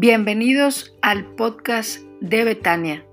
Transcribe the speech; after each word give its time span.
Bienvenidos 0.00 0.94
al 1.02 1.34
podcast 1.34 2.02
de 2.20 2.44
Betania. 2.44 3.04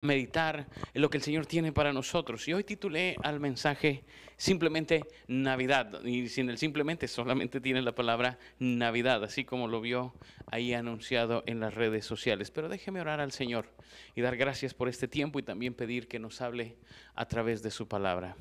Meditar 0.00 0.66
en 0.92 1.02
lo 1.02 1.08
que 1.08 1.18
el 1.18 1.22
Señor 1.22 1.46
tiene 1.46 1.70
para 1.70 1.92
nosotros. 1.92 2.48
Y 2.48 2.52
hoy 2.52 2.64
titulé 2.64 3.14
al 3.22 3.38
mensaje 3.38 4.02
simplemente 4.36 5.04
Navidad. 5.28 6.04
Y 6.04 6.28
sin 6.30 6.50
el 6.50 6.58
simplemente 6.58 7.06
solamente 7.06 7.60
tiene 7.60 7.80
la 7.80 7.94
palabra 7.94 8.40
Navidad, 8.58 9.22
así 9.22 9.44
como 9.44 9.68
lo 9.68 9.80
vio 9.80 10.12
ahí 10.50 10.74
anunciado 10.74 11.44
en 11.46 11.60
las 11.60 11.74
redes 11.74 12.04
sociales. 12.04 12.50
Pero 12.50 12.68
déjeme 12.68 13.00
orar 13.00 13.20
al 13.20 13.30
Señor 13.30 13.68
y 14.16 14.20
dar 14.20 14.36
gracias 14.36 14.74
por 14.74 14.88
este 14.88 15.06
tiempo 15.06 15.38
y 15.38 15.44
también 15.44 15.74
pedir 15.74 16.08
que 16.08 16.18
nos 16.18 16.40
hable 16.40 16.74
a 17.14 17.24
través 17.28 17.62
de 17.62 17.70
su 17.70 17.86
palabra. 17.86 18.34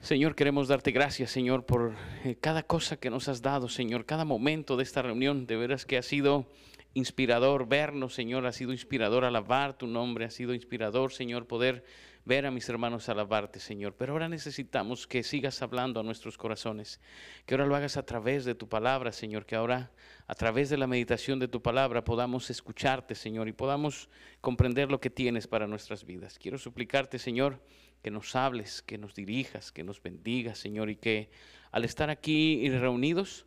Señor, 0.00 0.36
queremos 0.36 0.68
darte 0.68 0.92
gracias, 0.92 1.32
Señor, 1.32 1.66
por 1.66 1.92
eh, 2.24 2.36
cada 2.40 2.62
cosa 2.62 2.96
que 2.96 3.10
nos 3.10 3.28
has 3.28 3.42
dado, 3.42 3.68
Señor, 3.68 4.06
cada 4.06 4.24
momento 4.24 4.76
de 4.76 4.84
esta 4.84 5.02
reunión. 5.02 5.46
De 5.46 5.56
veras 5.56 5.84
que 5.84 5.98
ha 5.98 6.02
sido 6.02 6.46
inspirador 6.94 7.68
vernos, 7.68 8.14
Señor, 8.14 8.46
ha 8.46 8.52
sido 8.52 8.72
inspirador 8.72 9.24
alabar 9.24 9.76
tu 9.76 9.88
nombre, 9.88 10.24
ha 10.24 10.30
sido 10.30 10.54
inspirador, 10.54 11.12
Señor, 11.12 11.46
poder 11.46 11.84
ver 12.24 12.46
a 12.46 12.50
mis 12.52 12.68
hermanos 12.68 13.08
alabarte, 13.08 13.58
Señor. 13.58 13.94
Pero 13.98 14.12
ahora 14.12 14.28
necesitamos 14.28 15.08
que 15.08 15.24
sigas 15.24 15.62
hablando 15.62 15.98
a 15.98 16.04
nuestros 16.04 16.38
corazones, 16.38 17.00
que 17.44 17.54
ahora 17.54 17.66
lo 17.66 17.74
hagas 17.74 17.96
a 17.96 18.04
través 18.04 18.44
de 18.44 18.54
tu 18.54 18.68
palabra, 18.68 19.10
Señor, 19.10 19.46
que 19.46 19.56
ahora 19.56 19.90
a 20.28 20.34
través 20.34 20.70
de 20.70 20.76
la 20.76 20.86
meditación 20.86 21.40
de 21.40 21.48
tu 21.48 21.60
palabra 21.60 22.04
podamos 22.04 22.50
escucharte, 22.50 23.16
Señor, 23.16 23.48
y 23.48 23.52
podamos 23.52 24.08
comprender 24.40 24.90
lo 24.90 25.00
que 25.00 25.10
tienes 25.10 25.48
para 25.48 25.66
nuestras 25.66 26.04
vidas. 26.04 26.38
Quiero 26.38 26.56
suplicarte, 26.56 27.18
Señor, 27.18 27.60
que 28.02 28.10
nos 28.10 28.36
hables, 28.36 28.82
que 28.82 28.98
nos 28.98 29.14
dirijas, 29.14 29.72
que 29.72 29.84
nos 29.84 30.02
bendigas, 30.02 30.58
Señor, 30.58 30.90
y 30.90 30.96
que 30.96 31.30
al 31.70 31.84
estar 31.84 32.10
aquí 32.10 32.68
reunidos, 32.70 33.46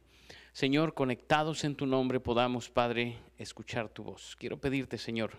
Señor, 0.53 0.93
conectados 0.93 1.63
en 1.63 1.75
tu 1.75 1.85
nombre, 1.85 2.19
podamos, 2.19 2.69
Padre, 2.69 3.17
escuchar 3.37 3.89
tu 3.89 4.03
voz. 4.03 4.35
Quiero 4.37 4.59
pedirte, 4.59 4.97
Señor, 4.97 5.31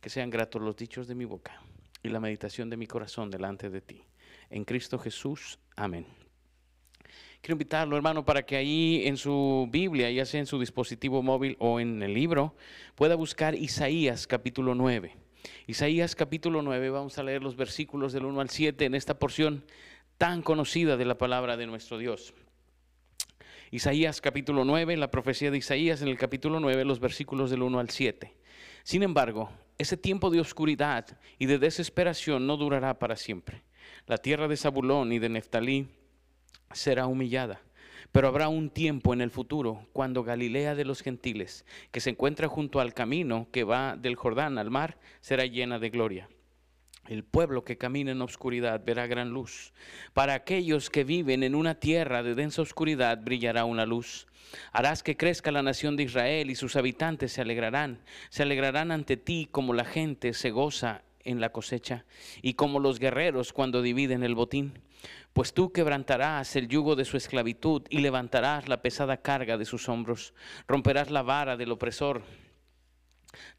que 0.00 0.10
sean 0.10 0.28
gratos 0.28 0.60
los 0.60 0.76
dichos 0.76 1.08
de 1.08 1.14
mi 1.14 1.24
boca 1.24 1.62
y 2.02 2.08
la 2.08 2.20
meditación 2.20 2.68
de 2.68 2.76
mi 2.76 2.86
corazón 2.86 3.30
delante 3.30 3.70
de 3.70 3.80
ti. 3.80 4.02
En 4.50 4.64
Cristo 4.64 4.98
Jesús, 4.98 5.58
amén. 5.76 6.06
Quiero 7.40 7.54
invitarlo, 7.54 7.96
hermano, 7.96 8.24
para 8.24 8.44
que 8.44 8.56
ahí 8.56 9.02
en 9.06 9.16
su 9.16 9.66
Biblia, 9.70 10.10
ya 10.10 10.26
sea 10.26 10.40
en 10.40 10.46
su 10.46 10.60
dispositivo 10.60 11.22
móvil 11.22 11.56
o 11.58 11.80
en 11.80 12.02
el 12.02 12.12
libro, 12.12 12.54
pueda 12.94 13.14
buscar 13.14 13.54
Isaías 13.54 14.26
capítulo 14.26 14.74
9. 14.74 15.16
Isaías 15.66 16.14
capítulo 16.14 16.62
9, 16.62 16.90
vamos 16.90 17.18
a 17.18 17.22
leer 17.22 17.42
los 17.42 17.56
versículos 17.56 18.12
del 18.12 18.24
1 18.24 18.40
al 18.40 18.50
7 18.50 18.84
en 18.84 18.94
esta 18.94 19.18
porción 19.18 19.64
tan 20.18 20.42
conocida 20.42 20.96
de 20.96 21.04
la 21.04 21.16
palabra 21.16 21.56
de 21.56 21.66
nuestro 21.66 21.98
Dios. 21.98 22.34
Isaías 23.70 24.20
capítulo 24.20 24.64
9, 24.64 24.96
la 24.96 25.10
profecía 25.10 25.50
de 25.50 25.58
Isaías 25.58 26.02
en 26.02 26.08
el 26.08 26.18
capítulo 26.18 26.60
9, 26.60 26.84
los 26.84 27.00
versículos 27.00 27.50
del 27.50 27.62
1 27.62 27.78
al 27.78 27.90
7. 27.90 28.34
Sin 28.82 29.02
embargo, 29.02 29.50
ese 29.78 29.96
tiempo 29.96 30.30
de 30.30 30.40
oscuridad 30.40 31.06
y 31.38 31.46
de 31.46 31.58
desesperación 31.58 32.46
no 32.46 32.56
durará 32.56 32.98
para 32.98 33.16
siempre. 33.16 33.62
La 34.06 34.18
tierra 34.18 34.48
de 34.48 34.56
Zabulón 34.56 35.12
y 35.12 35.18
de 35.18 35.28
Neftalí 35.28 35.88
será 36.72 37.06
humillada 37.06 37.60
pero 38.12 38.28
habrá 38.28 38.48
un 38.48 38.70
tiempo 38.70 39.12
en 39.12 39.20
el 39.20 39.30
futuro 39.30 39.86
cuando 39.92 40.24
Galilea 40.24 40.74
de 40.74 40.84
los 40.84 41.02
gentiles, 41.02 41.64
que 41.90 42.00
se 42.00 42.10
encuentra 42.10 42.48
junto 42.48 42.80
al 42.80 42.94
camino 42.94 43.48
que 43.52 43.64
va 43.64 43.96
del 43.96 44.16
Jordán 44.16 44.58
al 44.58 44.70
mar, 44.70 44.98
será 45.20 45.46
llena 45.46 45.78
de 45.78 45.90
gloria. 45.90 46.28
El 47.08 47.24
pueblo 47.24 47.64
que 47.64 47.78
camina 47.78 48.12
en 48.12 48.22
oscuridad 48.22 48.82
verá 48.84 49.06
gran 49.06 49.30
luz. 49.30 49.72
Para 50.12 50.34
aquellos 50.34 50.90
que 50.90 51.02
viven 51.02 51.42
en 51.42 51.54
una 51.54 51.74
tierra 51.74 52.22
de 52.22 52.34
densa 52.34 52.62
oscuridad 52.62 53.18
brillará 53.22 53.64
una 53.64 53.86
luz. 53.86 54.28
Harás 54.72 55.02
que 55.02 55.16
crezca 55.16 55.50
la 55.50 55.62
nación 55.62 55.96
de 55.96 56.04
Israel 56.04 56.50
y 56.50 56.54
sus 56.54 56.76
habitantes 56.76 57.32
se 57.32 57.40
alegrarán. 57.40 58.00
Se 58.28 58.42
alegrarán 58.42 58.92
ante 58.92 59.16
ti 59.16 59.48
como 59.50 59.74
la 59.74 59.84
gente 59.84 60.34
se 60.34 60.50
goza 60.50 61.02
en 61.24 61.40
la 61.40 61.50
cosecha 61.50 62.04
y 62.42 62.54
como 62.54 62.80
los 62.80 62.98
guerreros 62.98 63.52
cuando 63.52 63.82
dividen 63.82 64.22
el 64.22 64.34
botín. 64.34 64.80
Pues 65.32 65.54
tú 65.54 65.72
quebrantarás 65.72 66.56
el 66.56 66.68
yugo 66.68 66.96
de 66.96 67.04
su 67.04 67.16
esclavitud 67.16 67.82
y 67.88 68.00
levantarás 68.00 68.68
la 68.68 68.82
pesada 68.82 69.18
carga 69.18 69.56
de 69.56 69.64
sus 69.64 69.88
hombros, 69.88 70.34
romperás 70.66 71.10
la 71.10 71.22
vara 71.22 71.56
del 71.56 71.72
opresor 71.72 72.22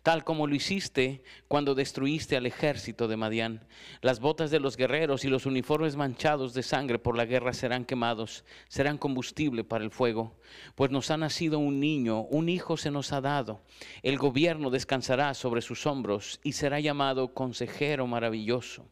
tal 0.04 0.24
como 0.24 0.48
lo 0.48 0.56
hiciste 0.56 1.24
cuando 1.48 1.76
destruiste 1.76 2.36
al 2.36 2.46
ejército 2.46 3.08
de 3.08 3.18
Madián. 3.18 3.68
Las 4.02 4.20
botas 4.20 4.52
de 4.52 4.60
los 4.60 4.78
guerreros 4.78 5.26
y 5.26 5.28
los 5.28 5.46
uniformes 5.46 5.96
manchados 5.96 6.54
de 6.54 6.64
sangre 6.64 7.00
por 7.00 7.16
la 7.16 7.26
guerra 7.26 7.54
serán 7.54 7.86
quemados, 7.86 8.44
serán 8.68 8.98
combustible 8.98 9.64
para 9.64 9.84
el 9.84 9.92
fuego, 9.92 10.36
pues 10.76 10.92
nos 10.92 11.12
ha 11.12 11.18
nacido 11.18 11.60
un 11.60 11.80
niño, 11.80 12.22
un 12.22 12.50
hijo 12.50 12.78
se 12.78 12.92
nos 12.92 13.14
ha 13.14 13.22
dado. 13.22 13.62
El 14.04 14.18
gobierno 14.18 14.70
descansará 14.70 15.34
sobre 15.34 15.62
sus 15.62 15.86
hombros 15.86 16.40
y 16.44 16.54
será 16.54 16.80
llamado 16.80 17.34
consejero 17.34 18.08
maravilloso. 18.08 18.86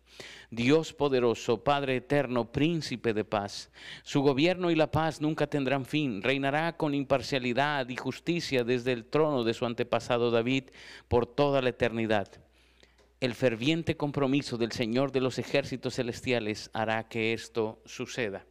Dios 0.52 0.94
poderoso, 0.94 1.64
Padre 1.64 1.98
eterno, 1.98 2.52
príncipe 2.52 3.14
de 3.14 3.24
paz. 3.24 3.70
Su 4.02 4.22
gobierno 4.22 4.72
y 4.72 4.76
la 4.76 4.90
paz 4.90 5.22
nunca 5.22 5.46
tendrán 5.46 5.86
fin. 5.86 6.24
Reinará 6.24 6.76
con 6.76 6.96
imparcialidad 6.96 7.88
y 7.88 7.96
justicia 7.96 8.64
desde 8.64 8.94
el 8.94 9.06
trono 9.06 9.44
de 9.44 9.54
su 9.54 9.68
antepasado 9.68 10.32
David 10.32 10.66
por 11.08 11.28
toda 11.28 11.62
la 11.62 11.70
eternidad. 11.70 12.30
El 13.20 13.36
ferviente 13.36 13.96
compromiso 13.96 14.58
del 14.58 14.72
Señor 14.72 15.12
de 15.12 15.22
los 15.22 15.38
ejércitos 15.38 15.96
celestiales 15.96 16.72
hará 16.74 17.08
que 17.10 17.34
esto 17.34 17.80
suceda. 17.86 18.46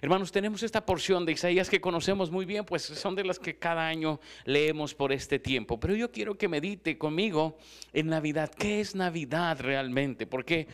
Hermanos, 0.00 0.32
tenemos 0.32 0.62
esta 0.62 0.84
porción 0.84 1.24
de 1.24 1.32
Isaías 1.32 1.70
que 1.70 1.80
conocemos 1.80 2.30
muy 2.30 2.44
bien, 2.44 2.64
pues 2.64 2.82
son 2.82 3.14
de 3.14 3.24
las 3.24 3.38
que 3.38 3.58
cada 3.58 3.86
año 3.86 4.20
leemos 4.44 4.94
por 4.94 5.12
este 5.12 5.38
tiempo. 5.38 5.78
Pero 5.78 5.94
yo 5.94 6.10
quiero 6.10 6.36
que 6.36 6.48
medite 6.48 6.98
conmigo 6.98 7.56
en 7.92 8.08
Navidad. 8.08 8.50
¿Qué 8.50 8.80
es 8.80 8.94
Navidad 8.94 9.60
realmente? 9.60 10.26
Porque 10.26 10.68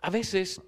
a 0.00 0.10
veces 0.10 0.60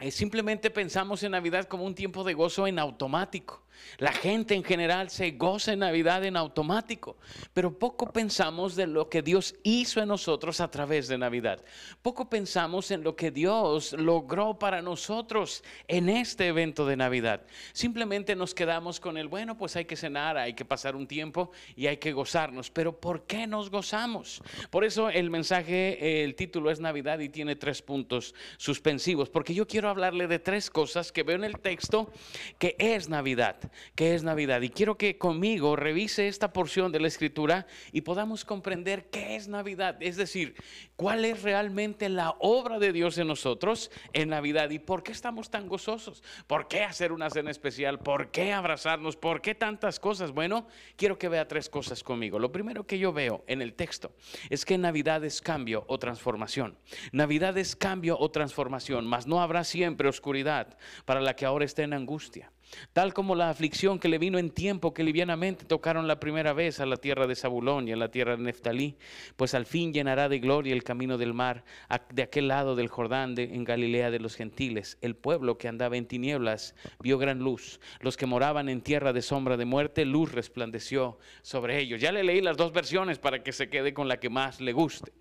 eh, 0.00 0.10
simplemente 0.10 0.70
pensamos 0.70 1.22
en 1.22 1.32
Navidad 1.32 1.66
como 1.66 1.84
un 1.84 1.94
tiempo 1.94 2.24
de 2.24 2.34
gozo 2.34 2.66
en 2.66 2.78
automático. 2.78 3.62
La 3.98 4.12
gente 4.12 4.54
en 4.54 4.64
general 4.64 5.10
se 5.10 5.32
goza 5.32 5.72
en 5.72 5.80
Navidad 5.80 6.24
en 6.24 6.36
automático, 6.36 7.16
pero 7.52 7.78
poco 7.78 8.12
pensamos 8.12 8.76
de 8.76 8.86
lo 8.86 9.08
que 9.08 9.22
Dios 9.22 9.54
hizo 9.62 10.00
en 10.00 10.08
nosotros 10.08 10.60
a 10.60 10.70
través 10.70 11.08
de 11.08 11.18
Navidad. 11.18 11.62
Poco 12.02 12.30
pensamos 12.30 12.90
en 12.90 13.02
lo 13.02 13.16
que 13.16 13.30
Dios 13.30 13.92
logró 13.92 14.58
para 14.58 14.82
nosotros 14.82 15.62
en 15.88 16.08
este 16.08 16.46
evento 16.46 16.86
de 16.86 16.96
Navidad. 16.96 17.42
Simplemente 17.72 18.36
nos 18.36 18.54
quedamos 18.54 19.00
con 19.00 19.16
el, 19.16 19.28
bueno, 19.28 19.56
pues 19.56 19.76
hay 19.76 19.84
que 19.84 19.96
cenar, 19.96 20.36
hay 20.36 20.54
que 20.54 20.64
pasar 20.64 20.96
un 20.96 21.06
tiempo 21.06 21.50
y 21.76 21.86
hay 21.86 21.98
que 21.98 22.12
gozarnos. 22.12 22.70
Pero 22.70 22.98
¿por 22.98 23.26
qué 23.26 23.46
nos 23.46 23.70
gozamos? 23.70 24.42
Por 24.70 24.84
eso 24.84 25.10
el 25.10 25.30
mensaje, 25.30 26.24
el 26.24 26.34
título 26.34 26.70
es 26.70 26.80
Navidad 26.80 27.18
y 27.20 27.28
tiene 27.28 27.56
tres 27.56 27.82
puntos 27.82 28.34
suspensivos, 28.56 29.28
porque 29.28 29.54
yo 29.54 29.66
quiero 29.66 29.88
hablarle 29.88 30.26
de 30.26 30.38
tres 30.38 30.70
cosas 30.70 31.12
que 31.12 31.22
veo 31.22 31.36
en 31.36 31.44
el 31.44 31.58
texto 31.60 32.10
que 32.58 32.76
es 32.78 33.08
Navidad 33.08 33.69
que 33.94 34.14
es 34.14 34.22
Navidad. 34.22 34.60
Y 34.62 34.70
quiero 34.70 34.96
que 34.96 35.18
conmigo 35.18 35.76
revise 35.76 36.28
esta 36.28 36.52
porción 36.52 36.92
de 36.92 37.00
la 37.00 37.08
escritura 37.08 37.66
y 37.92 38.02
podamos 38.02 38.44
comprender 38.44 39.10
qué 39.10 39.36
es 39.36 39.48
Navidad. 39.48 39.96
Es 40.00 40.16
decir, 40.16 40.54
cuál 40.96 41.24
es 41.24 41.42
realmente 41.42 42.08
la 42.08 42.36
obra 42.40 42.78
de 42.78 42.92
Dios 42.92 43.18
en 43.18 43.26
nosotros 43.26 43.90
en 44.12 44.28
Navidad 44.28 44.70
y 44.70 44.78
por 44.78 45.02
qué 45.02 45.12
estamos 45.12 45.50
tan 45.50 45.68
gozosos. 45.68 46.22
¿Por 46.46 46.68
qué 46.68 46.82
hacer 46.82 47.12
una 47.12 47.30
cena 47.30 47.50
especial? 47.50 47.98
¿Por 47.98 48.30
qué 48.30 48.52
abrazarnos? 48.52 49.16
¿Por 49.16 49.40
qué 49.40 49.54
tantas 49.54 50.00
cosas? 50.00 50.32
Bueno, 50.32 50.66
quiero 50.96 51.18
que 51.18 51.28
vea 51.28 51.48
tres 51.48 51.68
cosas 51.68 52.02
conmigo. 52.02 52.38
Lo 52.38 52.52
primero 52.52 52.86
que 52.86 52.98
yo 52.98 53.12
veo 53.12 53.44
en 53.46 53.62
el 53.62 53.74
texto 53.74 54.12
es 54.48 54.64
que 54.64 54.78
Navidad 54.78 55.24
es 55.24 55.40
cambio 55.40 55.84
o 55.88 55.98
transformación. 55.98 56.76
Navidad 57.12 57.56
es 57.58 57.76
cambio 57.76 58.16
o 58.18 58.30
transformación, 58.30 59.06
mas 59.06 59.26
no 59.26 59.40
habrá 59.40 59.64
siempre 59.64 60.08
oscuridad 60.08 60.76
para 61.04 61.20
la 61.20 61.34
que 61.34 61.46
ahora 61.46 61.64
está 61.64 61.82
en 61.82 61.92
angustia. 61.92 62.52
Tal 62.92 63.14
como 63.14 63.34
la 63.34 63.50
aflicción 63.50 63.98
que 63.98 64.08
le 64.08 64.18
vino 64.18 64.38
en 64.38 64.50
tiempo 64.50 64.94
que 64.94 65.02
livianamente 65.02 65.64
tocaron 65.64 66.06
la 66.08 66.20
primera 66.20 66.52
vez 66.52 66.80
a 66.80 66.86
la 66.86 66.96
tierra 66.96 67.26
de 67.26 67.36
Zabulón 67.36 67.88
y 67.88 67.92
a 67.92 67.96
la 67.96 68.10
tierra 68.10 68.36
de 68.36 68.42
Neftalí, 68.42 68.96
pues 69.36 69.54
al 69.54 69.66
fin 69.66 69.92
llenará 69.92 70.28
de 70.28 70.38
gloria 70.38 70.72
el 70.72 70.84
camino 70.84 71.18
del 71.18 71.34
mar, 71.34 71.64
de 72.12 72.22
aquel 72.22 72.48
lado 72.48 72.76
del 72.76 72.88
Jordán, 72.88 73.34
en 73.38 73.64
Galilea 73.64 74.10
de 74.10 74.20
los 74.20 74.36
gentiles. 74.36 74.98
El 75.00 75.14
pueblo 75.14 75.58
que 75.58 75.68
andaba 75.68 75.96
en 75.96 76.06
tinieblas 76.06 76.74
vio 77.00 77.18
gran 77.18 77.38
luz. 77.38 77.80
Los 78.00 78.16
que 78.16 78.26
moraban 78.26 78.68
en 78.68 78.80
tierra 78.80 79.12
de 79.12 79.22
sombra 79.22 79.56
de 79.56 79.64
muerte, 79.64 80.04
luz 80.04 80.32
resplandeció 80.32 81.18
sobre 81.42 81.78
ellos. 81.78 82.00
Ya 82.00 82.12
le 82.12 82.24
leí 82.24 82.40
las 82.40 82.56
dos 82.56 82.72
versiones 82.72 83.18
para 83.18 83.42
que 83.42 83.52
se 83.52 83.68
quede 83.68 83.94
con 83.94 84.08
la 84.08 84.18
que 84.18 84.30
más 84.30 84.60
le 84.60 84.72
guste. 84.72 85.12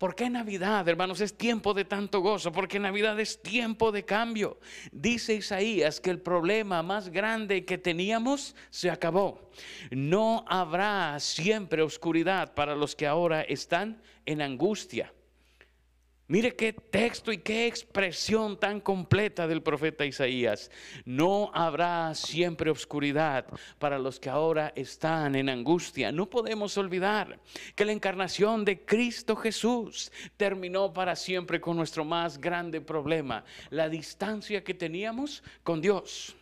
¿Por 0.00 0.14
qué 0.14 0.30
Navidad, 0.30 0.88
hermanos, 0.88 1.20
es 1.20 1.36
tiempo 1.36 1.74
de 1.74 1.84
tanto 1.84 2.20
gozo? 2.20 2.50
Porque 2.52 2.78
Navidad 2.78 3.20
es 3.20 3.42
tiempo 3.42 3.92
de 3.92 4.06
cambio. 4.06 4.58
Dice 4.92 5.34
Isaías 5.34 6.00
que 6.00 6.08
el 6.08 6.22
problema 6.22 6.82
más 6.82 7.10
grande 7.10 7.66
que 7.66 7.76
teníamos 7.76 8.56
se 8.70 8.90
acabó. 8.90 9.50
No 9.90 10.46
habrá 10.48 11.20
siempre 11.20 11.82
oscuridad 11.82 12.54
para 12.54 12.74
los 12.74 12.96
que 12.96 13.06
ahora 13.06 13.42
están 13.42 14.00
en 14.24 14.40
angustia. 14.40 15.12
Mire 16.30 16.54
qué 16.54 16.72
texto 16.72 17.32
y 17.32 17.38
qué 17.38 17.66
expresión 17.66 18.56
tan 18.56 18.80
completa 18.80 19.48
del 19.48 19.64
profeta 19.64 20.06
Isaías. 20.06 20.70
No 21.04 21.50
habrá 21.52 22.14
siempre 22.14 22.70
oscuridad 22.70 23.46
para 23.80 23.98
los 23.98 24.20
que 24.20 24.30
ahora 24.30 24.72
están 24.76 25.34
en 25.34 25.48
angustia. 25.48 26.12
No 26.12 26.30
podemos 26.30 26.78
olvidar 26.78 27.40
que 27.74 27.84
la 27.84 27.90
encarnación 27.90 28.64
de 28.64 28.84
Cristo 28.84 29.34
Jesús 29.34 30.12
terminó 30.36 30.92
para 30.92 31.16
siempre 31.16 31.60
con 31.60 31.76
nuestro 31.76 32.04
más 32.04 32.40
grande 32.40 32.80
problema, 32.80 33.44
la 33.70 33.88
distancia 33.88 34.62
que 34.62 34.74
teníamos 34.74 35.42
con 35.64 35.80
Dios. 35.80 36.36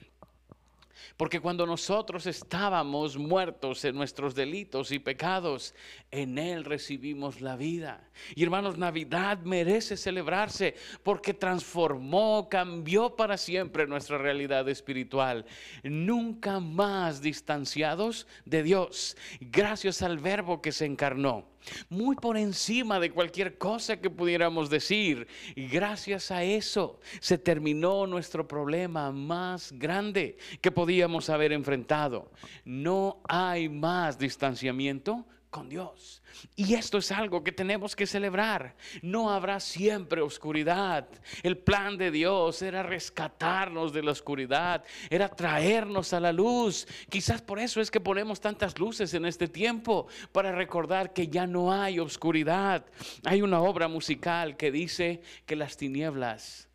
Porque 1.16 1.40
cuando 1.40 1.66
nosotros 1.66 2.26
estábamos 2.26 3.16
muertos 3.16 3.84
en 3.86 3.96
nuestros 3.96 4.34
delitos 4.34 4.92
y 4.92 4.98
pecados, 4.98 5.74
en 6.10 6.36
Él 6.36 6.64
recibimos 6.64 7.40
la 7.40 7.56
vida. 7.56 8.07
Y 8.34 8.42
hermanos, 8.42 8.78
Navidad 8.78 9.38
merece 9.40 9.96
celebrarse 9.96 10.74
porque 11.02 11.34
transformó, 11.34 12.48
cambió 12.50 13.14
para 13.16 13.36
siempre 13.36 13.86
nuestra 13.86 14.18
realidad 14.18 14.68
espiritual. 14.68 15.44
Nunca 15.82 16.60
más 16.60 17.20
distanciados 17.20 18.26
de 18.44 18.62
Dios, 18.62 19.16
gracias 19.40 20.02
al 20.02 20.18
verbo 20.18 20.62
que 20.62 20.72
se 20.72 20.86
encarnó 20.86 21.46
muy 21.88 22.16
por 22.16 22.36
encima 22.36 23.00
de 23.00 23.10
cualquier 23.10 23.58
cosa 23.58 24.00
que 24.00 24.10
pudiéramos 24.10 24.70
decir. 24.70 25.26
Y 25.54 25.68
gracias 25.68 26.30
a 26.30 26.42
eso 26.42 27.00
se 27.20 27.38
terminó 27.38 28.06
nuestro 28.06 28.46
problema 28.46 29.10
más 29.12 29.72
grande 29.72 30.36
que 30.60 30.70
podíamos 30.70 31.30
haber 31.30 31.52
enfrentado. 31.52 32.30
No 32.64 33.20
hay 33.28 33.68
más 33.68 34.18
distanciamiento 34.18 35.26
con 35.50 35.68
Dios. 35.68 36.22
Y 36.56 36.74
esto 36.74 36.98
es 36.98 37.10
algo 37.10 37.42
que 37.42 37.52
tenemos 37.52 37.96
que 37.96 38.06
celebrar. 38.06 38.76
No 39.02 39.30
habrá 39.30 39.60
siempre 39.60 40.20
oscuridad. 40.20 41.08
El 41.42 41.56
plan 41.58 41.96
de 41.96 42.10
Dios 42.10 42.60
era 42.62 42.82
rescatarnos 42.82 43.92
de 43.92 44.02
la 44.02 44.12
oscuridad, 44.12 44.84
era 45.10 45.28
traernos 45.28 46.12
a 46.12 46.20
la 46.20 46.32
luz. 46.32 46.86
Quizás 47.08 47.42
por 47.42 47.58
eso 47.58 47.80
es 47.80 47.90
que 47.90 48.00
ponemos 48.00 48.40
tantas 48.40 48.78
luces 48.78 49.14
en 49.14 49.24
este 49.24 49.48
tiempo, 49.48 50.06
para 50.32 50.52
recordar 50.52 51.12
que 51.12 51.28
ya 51.28 51.46
no 51.46 51.72
hay 51.72 51.98
oscuridad. 51.98 52.84
Hay 53.24 53.42
una 53.42 53.60
obra 53.60 53.88
musical 53.88 54.56
que 54.56 54.70
dice 54.70 55.22
que 55.46 55.56
las 55.56 55.76
tinieblas 55.76 56.68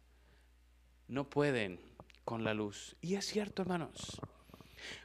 no 1.07 1.29
pueden 1.29 1.79
con 2.25 2.43
la 2.43 2.53
luz. 2.53 2.95
Y 3.01 3.15
es 3.15 3.25
cierto, 3.25 3.61
hermanos. 3.61 4.19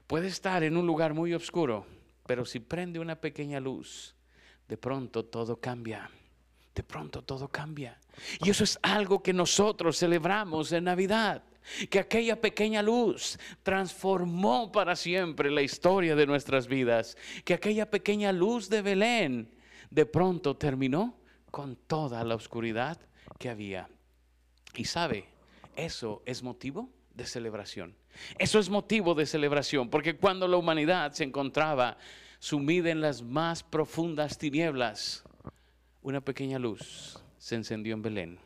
Puede 0.07 0.29
estar 0.29 0.63
en 0.63 0.77
un 0.77 0.87
lugar 0.87 1.13
muy 1.13 1.35
oscuro 1.35 1.98
pero 2.29 2.45
si 2.45 2.61
prende 2.61 3.01
una 3.01 3.19
pequeña 3.19 3.59
luz, 3.59 4.15
de 4.69 4.77
pronto 4.77 5.25
todo 5.25 5.59
cambia. 5.59 6.11
De 6.75 6.83
pronto 6.83 7.23
todo 7.23 7.49
cambia. 7.49 7.99
Y 8.45 8.51
eso 8.51 8.65
es 8.65 8.79
algo 8.83 9.23
que 9.23 9.33
nosotros 9.33 9.97
celebramos 9.97 10.71
en 10.73 10.85
Navidad. 10.85 11.43
Que 11.89 11.99
aquella 11.99 12.39
pequeña 12.39 12.83
luz 12.83 13.39
transformó 13.63 14.71
para 14.71 14.95
siempre 14.95 15.51
la 15.51 15.63
historia 15.63 16.15
de 16.15 16.27
nuestras 16.27 16.67
vidas. 16.67 17.17
Que 17.47 17.55
aquella 17.55 17.91
pequeña 17.91 18.31
luz 18.31 18.69
de 18.69 18.83
Belén 18.83 19.51
de 19.89 20.05
pronto 20.05 20.55
terminó 20.55 21.17
con 21.51 21.77
toda 21.77 22.23
la 22.25 22.35
oscuridad 22.35 23.01
que 23.39 23.49
había. 23.49 23.89
Y 24.75 24.85
sabe, 24.85 25.25
eso 25.77 26.23
es 26.27 26.43
motivo 26.43 26.91
de 27.19 27.27
celebración. 27.27 27.95
Eso 28.39 28.59
es 28.59 28.71
motivo 28.71 29.15
de 29.15 29.27
celebración, 29.27 29.91
porque 29.91 30.17
cuando 30.17 30.49
la 30.49 30.57
humanidad 30.57 31.13
se 31.13 31.25
encontraba 31.25 31.99
sumida 32.39 32.91
en 32.91 33.03
las 33.03 33.21
más 33.21 33.63
profundas 33.63 34.39
tinieblas, 34.39 35.25
una 36.01 36.23
pequeña 36.23 36.59
luz 36.59 37.23
se 37.37 37.57
encendió 37.57 37.93
en 37.95 38.03
Belén. 38.03 38.39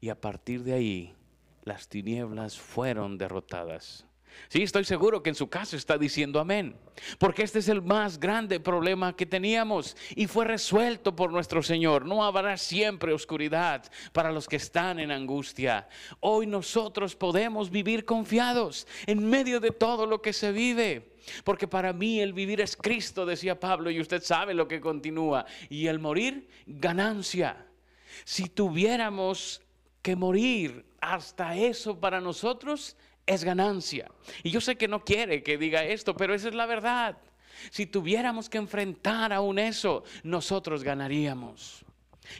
Y 0.00 0.10
a 0.10 0.20
partir 0.20 0.62
de 0.64 0.74
ahí, 0.74 1.14
las 1.62 1.88
tinieblas 1.88 2.58
fueron 2.58 3.16
derrotadas. 3.16 4.04
Sí, 4.48 4.62
estoy 4.62 4.84
seguro 4.84 5.22
que 5.22 5.30
en 5.30 5.34
su 5.34 5.48
caso 5.48 5.76
está 5.76 5.98
diciendo 5.98 6.38
amén. 6.38 6.76
Porque 7.18 7.42
este 7.42 7.58
es 7.58 7.68
el 7.68 7.82
más 7.82 8.18
grande 8.18 8.60
problema 8.60 9.14
que 9.14 9.26
teníamos 9.26 9.96
y 10.14 10.26
fue 10.26 10.44
resuelto 10.44 11.14
por 11.16 11.32
nuestro 11.32 11.62
Señor. 11.62 12.06
No 12.06 12.24
habrá 12.24 12.56
siempre 12.56 13.12
oscuridad 13.12 13.84
para 14.12 14.32
los 14.32 14.46
que 14.46 14.56
están 14.56 14.98
en 14.98 15.10
angustia. 15.10 15.88
Hoy 16.20 16.46
nosotros 16.46 17.16
podemos 17.16 17.70
vivir 17.70 18.04
confiados 18.04 18.86
en 19.06 19.28
medio 19.28 19.60
de 19.60 19.70
todo 19.70 20.06
lo 20.06 20.22
que 20.22 20.32
se 20.32 20.52
vive. 20.52 21.16
Porque 21.44 21.66
para 21.66 21.92
mí 21.92 22.20
el 22.20 22.32
vivir 22.32 22.60
es 22.60 22.76
Cristo, 22.76 23.26
decía 23.26 23.58
Pablo, 23.58 23.90
y 23.90 24.00
usted 24.00 24.22
sabe 24.22 24.54
lo 24.54 24.68
que 24.68 24.80
continúa. 24.80 25.44
Y 25.68 25.88
el 25.88 25.98
morir, 25.98 26.48
ganancia. 26.66 27.66
Si 28.24 28.48
tuviéramos 28.48 29.60
que 30.02 30.14
morir, 30.14 30.86
hasta 31.00 31.56
eso 31.56 32.00
para 32.00 32.20
nosotros 32.20 32.96
es 33.26 33.44
ganancia. 33.44 34.10
Y 34.42 34.50
yo 34.50 34.60
sé 34.60 34.76
que 34.76 34.88
no 34.88 35.04
quiere 35.04 35.42
que 35.42 35.58
diga 35.58 35.84
esto, 35.84 36.16
pero 36.16 36.34
esa 36.34 36.48
es 36.48 36.54
la 36.54 36.66
verdad. 36.66 37.18
Si 37.70 37.86
tuviéramos 37.86 38.48
que 38.48 38.58
enfrentar 38.58 39.32
aún 39.32 39.58
eso, 39.58 40.04
nosotros 40.22 40.82
ganaríamos. 40.84 41.84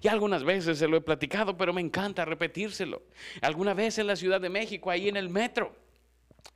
Y 0.02 0.08
algunas 0.08 0.44
veces 0.44 0.78
se 0.78 0.88
lo 0.88 0.96
he 0.96 1.00
platicado, 1.00 1.56
pero 1.56 1.72
me 1.72 1.80
encanta 1.80 2.24
repetírselo. 2.24 3.02
Alguna 3.40 3.74
vez 3.74 3.98
en 3.98 4.06
la 4.06 4.16
Ciudad 4.16 4.40
de 4.40 4.48
México, 4.48 4.90
ahí 4.90 5.08
en 5.08 5.16
el 5.16 5.28
metro, 5.28 5.74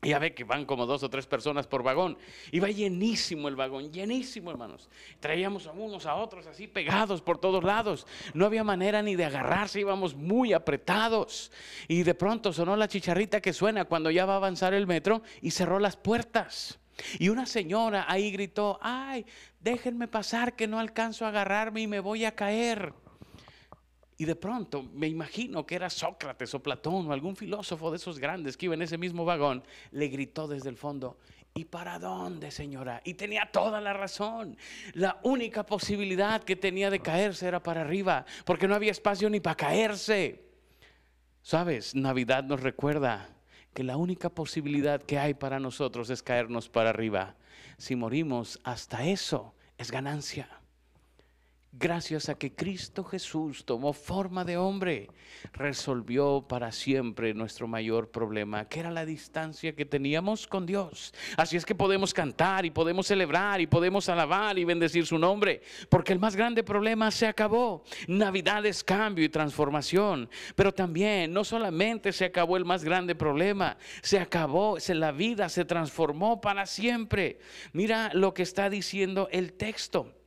ya 0.02 0.18
ve 0.18 0.34
que 0.34 0.44
van 0.44 0.64
como 0.64 0.86
dos 0.86 1.02
o 1.02 1.10
tres 1.10 1.26
personas 1.26 1.66
por 1.66 1.82
vagón. 1.82 2.16
Iba 2.52 2.70
llenísimo 2.70 3.48
el 3.48 3.56
vagón, 3.56 3.92
llenísimo, 3.92 4.50
hermanos. 4.50 4.88
Traíamos 5.20 5.66
a 5.66 5.72
unos 5.72 6.06
a 6.06 6.14
otros 6.14 6.46
así 6.46 6.66
pegados 6.66 7.20
por 7.20 7.38
todos 7.38 7.62
lados. 7.62 8.06
No 8.32 8.46
había 8.46 8.64
manera 8.64 9.02
ni 9.02 9.16
de 9.16 9.26
agarrarse, 9.26 9.80
íbamos 9.80 10.14
muy 10.14 10.52
apretados. 10.52 11.52
Y 11.86 12.02
de 12.02 12.14
pronto 12.14 12.52
sonó 12.52 12.76
la 12.76 12.88
chicharrita 12.88 13.40
que 13.40 13.52
suena 13.52 13.84
cuando 13.84 14.10
ya 14.10 14.24
va 14.24 14.34
a 14.34 14.36
avanzar 14.36 14.72
el 14.74 14.86
metro 14.86 15.22
y 15.42 15.50
cerró 15.50 15.78
las 15.78 15.96
puertas. 15.96 16.78
Y 17.18 17.28
una 17.28 17.46
señora 17.46 18.06
ahí 18.08 18.30
gritó, 18.30 18.78
ay, 18.82 19.26
déjenme 19.60 20.08
pasar 20.08 20.54
que 20.54 20.66
no 20.66 20.78
alcanzo 20.78 21.24
a 21.24 21.28
agarrarme 21.28 21.82
y 21.82 21.86
me 21.86 22.00
voy 22.00 22.24
a 22.24 22.34
caer. 22.34 22.94
Y 24.20 24.26
de 24.26 24.36
pronto 24.36 24.82
me 24.82 25.08
imagino 25.08 25.64
que 25.64 25.76
era 25.76 25.88
Sócrates 25.88 26.52
o 26.52 26.62
Platón 26.62 27.08
o 27.08 27.12
algún 27.14 27.36
filósofo 27.36 27.90
de 27.90 27.96
esos 27.96 28.18
grandes 28.18 28.54
que 28.54 28.66
iba 28.66 28.74
en 28.74 28.82
ese 28.82 28.98
mismo 28.98 29.24
vagón, 29.24 29.64
le 29.92 30.08
gritó 30.08 30.46
desde 30.46 30.68
el 30.68 30.76
fondo, 30.76 31.16
¿y 31.54 31.64
para 31.64 31.98
dónde, 31.98 32.50
señora? 32.50 33.00
Y 33.02 33.14
tenía 33.14 33.48
toda 33.50 33.80
la 33.80 33.94
razón. 33.94 34.58
La 34.92 35.18
única 35.22 35.64
posibilidad 35.64 36.44
que 36.44 36.54
tenía 36.54 36.90
de 36.90 37.00
caerse 37.00 37.48
era 37.48 37.62
para 37.62 37.80
arriba, 37.80 38.26
porque 38.44 38.68
no 38.68 38.74
había 38.74 38.90
espacio 38.90 39.30
ni 39.30 39.40
para 39.40 39.56
caerse. 39.56 40.44
Sabes, 41.40 41.94
Navidad 41.94 42.44
nos 42.44 42.60
recuerda 42.60 43.26
que 43.72 43.84
la 43.84 43.96
única 43.96 44.28
posibilidad 44.28 45.00
que 45.00 45.18
hay 45.18 45.32
para 45.32 45.58
nosotros 45.58 46.10
es 46.10 46.22
caernos 46.22 46.68
para 46.68 46.90
arriba. 46.90 47.36
Si 47.78 47.96
morimos, 47.96 48.60
hasta 48.64 49.06
eso 49.06 49.54
es 49.78 49.90
ganancia 49.90 50.59
gracias 51.72 52.28
a 52.28 52.34
que 52.34 52.52
Cristo 52.52 53.04
Jesús 53.04 53.64
tomó 53.64 53.92
forma 53.92 54.44
de 54.44 54.56
hombre, 54.56 55.08
resolvió 55.52 56.44
para 56.48 56.72
siempre 56.72 57.32
nuestro 57.32 57.68
mayor 57.68 58.10
problema, 58.10 58.68
que 58.68 58.80
era 58.80 58.90
la 58.90 59.06
distancia 59.06 59.74
que 59.74 59.84
teníamos 59.84 60.46
con 60.46 60.66
Dios. 60.66 61.14
Así 61.36 61.56
es 61.56 61.64
que 61.64 61.74
podemos 61.74 62.12
cantar 62.12 62.66
y 62.66 62.70
podemos 62.70 63.06
celebrar 63.06 63.60
y 63.60 63.66
podemos 63.66 64.08
alabar 64.08 64.58
y 64.58 64.64
bendecir 64.64 65.06
su 65.06 65.18
nombre, 65.18 65.62
porque 65.88 66.12
el 66.12 66.18
más 66.18 66.36
grande 66.36 66.62
problema 66.62 67.10
se 67.10 67.26
acabó. 67.26 67.84
Navidad 68.08 68.66
es 68.66 68.82
cambio 68.82 69.24
y 69.24 69.28
transformación, 69.28 70.28
pero 70.56 70.74
también 70.74 71.32
no 71.32 71.44
solamente 71.44 72.12
se 72.12 72.24
acabó 72.24 72.56
el 72.56 72.64
más 72.64 72.84
grande 72.84 73.14
problema, 73.14 73.76
se 74.02 74.18
acabó, 74.18 74.78
la 74.88 75.12
vida 75.12 75.48
se 75.48 75.64
transformó 75.64 76.40
para 76.40 76.66
siempre. 76.66 77.38
Mira 77.72 78.10
lo 78.12 78.34
que 78.34 78.42
está 78.42 78.68
diciendo 78.68 79.28
el 79.30 79.52
texto. 79.52 80.19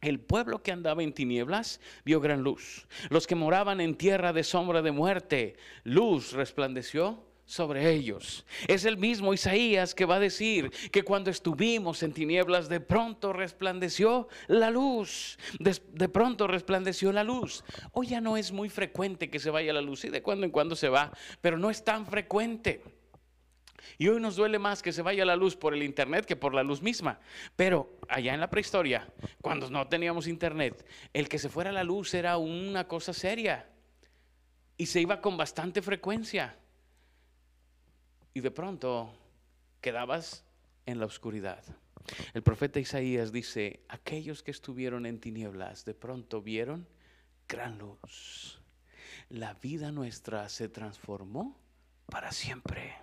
El 0.00 0.20
pueblo 0.20 0.62
que 0.62 0.72
andaba 0.72 1.02
en 1.02 1.12
tinieblas 1.12 1.80
vio 2.04 2.20
gran 2.20 2.42
luz. 2.42 2.86
Los 3.10 3.26
que 3.26 3.34
moraban 3.34 3.80
en 3.80 3.96
tierra 3.96 4.32
de 4.32 4.44
sombra 4.44 4.80
de 4.82 4.92
muerte, 4.92 5.56
luz 5.84 6.32
resplandeció 6.32 7.22
sobre 7.50 7.90
ellos. 7.90 8.46
Es 8.68 8.84
el 8.84 8.96
mismo 8.96 9.34
Isaías 9.34 9.94
que 9.94 10.04
va 10.04 10.16
a 10.16 10.20
decir 10.20 10.70
que 10.92 11.02
cuando 11.02 11.30
estuvimos 11.30 12.02
en 12.04 12.12
tinieblas, 12.12 12.68
de 12.68 12.78
pronto 12.78 13.32
resplandeció 13.32 14.28
la 14.46 14.70
luz. 14.70 15.36
De, 15.58 16.08
pronto 16.08 16.46
resplandeció 16.46 17.12
la 17.12 17.24
luz. 17.24 17.64
Hoy 17.92 18.06
ya 18.06 18.20
no 18.20 18.36
es 18.36 18.52
muy 18.52 18.68
frecuente 18.68 19.30
que 19.30 19.40
se 19.40 19.50
vaya 19.50 19.72
la 19.72 19.82
luz, 19.82 20.04
y 20.04 20.10
de 20.10 20.22
cuando 20.22 20.46
en 20.46 20.52
cuando 20.52 20.76
se 20.76 20.88
va, 20.88 21.12
pero 21.40 21.58
no 21.58 21.70
es 21.70 21.84
tan 21.84 22.06
frecuente. 22.06 22.82
Y 23.98 24.08
hoy 24.08 24.20
nos 24.20 24.36
duele 24.36 24.58
más 24.58 24.82
que 24.82 24.92
se 24.92 25.02
vaya 25.02 25.24
la 25.24 25.36
luz 25.36 25.56
por 25.56 25.74
el 25.74 25.82
Internet 25.82 26.24
que 26.24 26.36
por 26.36 26.54
la 26.54 26.62
luz 26.62 26.82
misma. 26.82 27.20
Pero 27.56 27.98
allá 28.08 28.34
en 28.34 28.40
la 28.40 28.50
prehistoria, 28.50 29.12
cuando 29.40 29.70
no 29.70 29.86
teníamos 29.88 30.26
Internet, 30.26 30.86
el 31.12 31.28
que 31.28 31.38
se 31.38 31.48
fuera 31.48 31.72
la 31.72 31.84
luz 31.84 32.14
era 32.14 32.36
una 32.38 32.86
cosa 32.88 33.12
seria. 33.12 33.68
Y 34.76 34.86
se 34.86 35.00
iba 35.00 35.20
con 35.20 35.36
bastante 35.36 35.82
frecuencia. 35.82 36.56
Y 38.32 38.40
de 38.40 38.50
pronto 38.50 39.12
quedabas 39.80 40.44
en 40.86 41.00
la 41.00 41.06
oscuridad. 41.06 41.62
El 42.34 42.42
profeta 42.42 42.80
Isaías 42.80 43.32
dice, 43.32 43.80
aquellos 43.88 44.42
que 44.42 44.50
estuvieron 44.50 45.06
en 45.06 45.20
tinieblas 45.20 45.84
de 45.84 45.94
pronto 45.94 46.40
vieron 46.42 46.88
gran 47.48 47.78
luz. 47.78 48.60
la 49.28 49.54
vida 49.54 49.92
nuestra 49.92 50.48
se 50.48 50.68
transformó 50.68 51.56
para 52.06 52.32
siempre. 52.32 52.94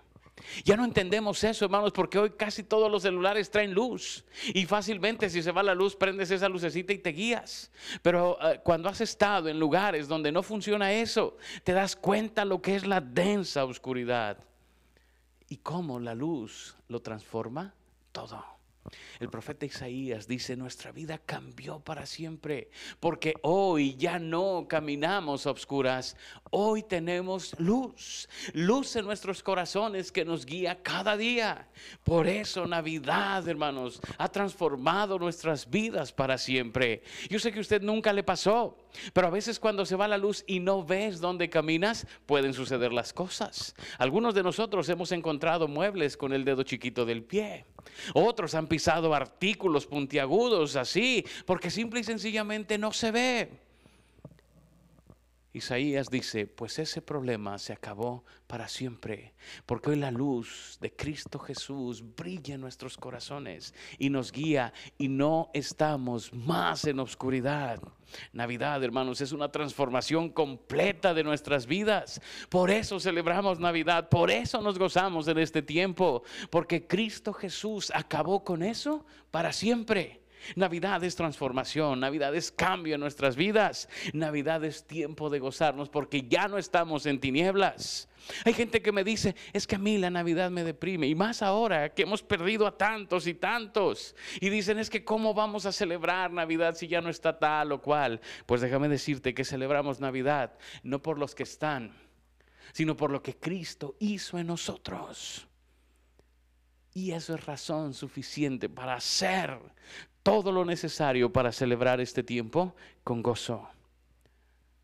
Ya 0.64 0.76
no 0.76 0.84
entendemos 0.84 1.42
eso, 1.44 1.64
hermanos, 1.64 1.92
porque 1.92 2.18
hoy 2.18 2.30
casi 2.30 2.62
todos 2.62 2.90
los 2.90 3.02
celulares 3.02 3.50
traen 3.50 3.72
luz 3.72 4.24
y 4.54 4.66
fácilmente 4.66 5.30
si 5.30 5.42
se 5.42 5.52
va 5.52 5.62
la 5.62 5.74
luz 5.74 5.96
prendes 5.96 6.30
esa 6.30 6.48
lucecita 6.48 6.92
y 6.92 6.98
te 6.98 7.10
guías. 7.10 7.70
Pero 8.02 8.38
eh, 8.42 8.60
cuando 8.62 8.88
has 8.88 9.00
estado 9.00 9.48
en 9.48 9.58
lugares 9.58 10.08
donde 10.08 10.32
no 10.32 10.42
funciona 10.42 10.92
eso, 10.92 11.36
te 11.64 11.72
das 11.72 11.96
cuenta 11.96 12.44
lo 12.44 12.60
que 12.60 12.76
es 12.76 12.86
la 12.86 13.00
densa 13.00 13.64
oscuridad 13.64 14.38
y 15.48 15.56
cómo 15.58 15.98
la 15.98 16.14
luz 16.14 16.76
lo 16.88 17.00
transforma 17.00 17.74
todo. 18.12 18.57
El 19.20 19.28
profeta 19.28 19.66
Isaías 19.66 20.26
dice, 20.26 20.56
nuestra 20.56 20.92
vida 20.92 21.18
cambió 21.18 21.80
para 21.80 22.06
siempre, 22.06 22.70
porque 23.00 23.34
hoy 23.42 23.96
ya 23.96 24.18
no 24.18 24.66
caminamos 24.68 25.46
obscuras, 25.46 26.16
hoy 26.50 26.82
tenemos 26.82 27.58
luz, 27.58 28.28
luz 28.52 28.96
en 28.96 29.04
nuestros 29.04 29.42
corazones 29.42 30.12
que 30.12 30.24
nos 30.24 30.46
guía 30.46 30.82
cada 30.82 31.16
día. 31.16 31.68
Por 32.04 32.26
eso 32.26 32.66
Navidad, 32.66 33.46
hermanos, 33.48 34.00
ha 34.16 34.28
transformado 34.28 35.18
nuestras 35.18 35.68
vidas 35.68 36.12
para 36.12 36.38
siempre. 36.38 37.02
Yo 37.28 37.38
sé 37.38 37.52
que 37.52 37.58
a 37.58 37.62
usted 37.62 37.82
nunca 37.82 38.12
le 38.12 38.22
pasó, 38.22 38.76
pero 39.12 39.26
a 39.26 39.30
veces 39.30 39.58
cuando 39.58 39.84
se 39.84 39.96
va 39.96 40.08
la 40.08 40.18
luz 40.18 40.44
y 40.46 40.60
no 40.60 40.84
ves 40.84 41.20
dónde 41.20 41.50
caminas, 41.50 42.06
pueden 42.26 42.54
suceder 42.54 42.92
las 42.92 43.12
cosas. 43.12 43.74
Algunos 43.98 44.34
de 44.34 44.42
nosotros 44.42 44.88
hemos 44.88 45.12
encontrado 45.12 45.68
muebles 45.68 46.16
con 46.16 46.32
el 46.32 46.44
dedo 46.44 46.62
chiquito 46.62 47.04
del 47.04 47.22
pie. 47.22 47.66
Otros 48.14 48.54
han 48.54 48.66
pisado 48.66 49.14
artículos 49.14 49.86
puntiagudos 49.86 50.76
así, 50.76 51.24
porque 51.46 51.70
simple 51.70 52.00
y 52.00 52.04
sencillamente 52.04 52.78
no 52.78 52.92
se 52.92 53.10
ve. 53.10 53.67
Isaías 55.52 56.10
dice, 56.10 56.46
pues 56.46 56.78
ese 56.78 57.00
problema 57.00 57.58
se 57.58 57.72
acabó 57.72 58.24
para 58.46 58.68
siempre, 58.68 59.32
porque 59.64 59.90
hoy 59.90 59.96
la 59.96 60.10
luz 60.10 60.76
de 60.80 60.94
Cristo 60.94 61.38
Jesús 61.38 62.04
brilla 62.16 62.54
en 62.54 62.60
nuestros 62.60 62.98
corazones 62.98 63.74
y 63.98 64.10
nos 64.10 64.30
guía 64.30 64.74
y 64.98 65.08
no 65.08 65.50
estamos 65.54 66.34
más 66.34 66.84
en 66.84 67.00
oscuridad. 67.00 67.80
Navidad, 68.32 68.82
hermanos, 68.84 69.22
es 69.22 69.32
una 69.32 69.50
transformación 69.50 70.30
completa 70.30 71.14
de 71.14 71.24
nuestras 71.24 71.66
vidas. 71.66 72.20
Por 72.50 72.70
eso 72.70 73.00
celebramos 73.00 73.58
Navidad, 73.58 74.10
por 74.10 74.30
eso 74.30 74.60
nos 74.60 74.78
gozamos 74.78 75.28
en 75.28 75.38
este 75.38 75.62
tiempo, 75.62 76.22
porque 76.50 76.86
Cristo 76.86 77.32
Jesús 77.32 77.90
acabó 77.94 78.44
con 78.44 78.62
eso 78.62 79.06
para 79.30 79.52
siempre. 79.52 80.20
Navidad 80.56 81.02
es 81.04 81.16
transformación, 81.16 82.00
Navidad 82.00 82.34
es 82.34 82.50
cambio 82.50 82.94
en 82.94 83.00
nuestras 83.00 83.36
vidas, 83.36 83.88
Navidad 84.12 84.64
es 84.64 84.86
tiempo 84.86 85.30
de 85.30 85.38
gozarnos 85.38 85.88
porque 85.88 86.22
ya 86.22 86.48
no 86.48 86.58
estamos 86.58 87.06
en 87.06 87.20
tinieblas. 87.20 88.08
Hay 88.44 88.52
gente 88.52 88.82
que 88.82 88.92
me 88.92 89.04
dice, 89.04 89.34
es 89.52 89.66
que 89.66 89.76
a 89.76 89.78
mí 89.78 89.98
la 89.98 90.10
Navidad 90.10 90.50
me 90.50 90.64
deprime, 90.64 91.06
y 91.06 91.14
más 91.14 91.42
ahora 91.42 91.94
que 91.94 92.02
hemos 92.02 92.22
perdido 92.22 92.66
a 92.66 92.76
tantos 92.76 93.26
y 93.26 93.34
tantos, 93.34 94.14
y 94.40 94.48
dicen, 94.50 94.78
es 94.78 94.90
que 94.90 95.04
¿cómo 95.04 95.34
vamos 95.34 95.66
a 95.66 95.72
celebrar 95.72 96.30
Navidad 96.30 96.74
si 96.74 96.88
ya 96.88 97.00
no 97.00 97.08
está 97.08 97.38
tal 97.38 97.72
o 97.72 97.80
cual? 97.80 98.20
Pues 98.46 98.60
déjame 98.60 98.88
decirte 98.88 99.34
que 99.34 99.44
celebramos 99.44 100.00
Navidad 100.00 100.58
no 100.82 101.00
por 101.00 101.18
los 101.18 101.34
que 101.34 101.44
están, 101.44 101.92
sino 102.72 102.96
por 102.96 103.10
lo 103.10 103.22
que 103.22 103.36
Cristo 103.36 103.96
hizo 103.98 104.38
en 104.38 104.48
nosotros. 104.48 105.46
Y 106.94 107.12
eso 107.12 107.34
es 107.34 107.46
razón 107.46 107.94
suficiente 107.94 108.68
para 108.68 108.94
hacer 108.94 109.58
todo 110.28 110.52
lo 110.52 110.66
necesario 110.66 111.32
para 111.32 111.52
celebrar 111.52 112.02
este 112.02 112.22
tiempo 112.22 112.74
con 113.02 113.22
gozo. 113.22 113.66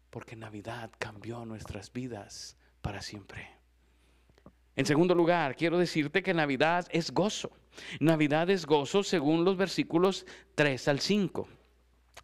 Porque 0.08 0.36
Navidad 0.36 0.90
cambió 0.98 1.44
nuestras 1.44 1.92
vidas 1.92 2.56
para 2.80 3.02
siempre. 3.02 3.50
En 4.74 4.86
segundo 4.86 5.14
lugar, 5.14 5.54
quiero 5.54 5.76
decirte 5.76 6.22
que 6.22 6.32
Navidad 6.32 6.86
es 6.90 7.10
gozo. 7.10 7.50
Navidad 8.00 8.48
es 8.48 8.64
gozo 8.64 9.02
según 9.02 9.44
los 9.44 9.58
versículos 9.58 10.24
3 10.54 10.88
al 10.88 11.00
5 11.00 11.46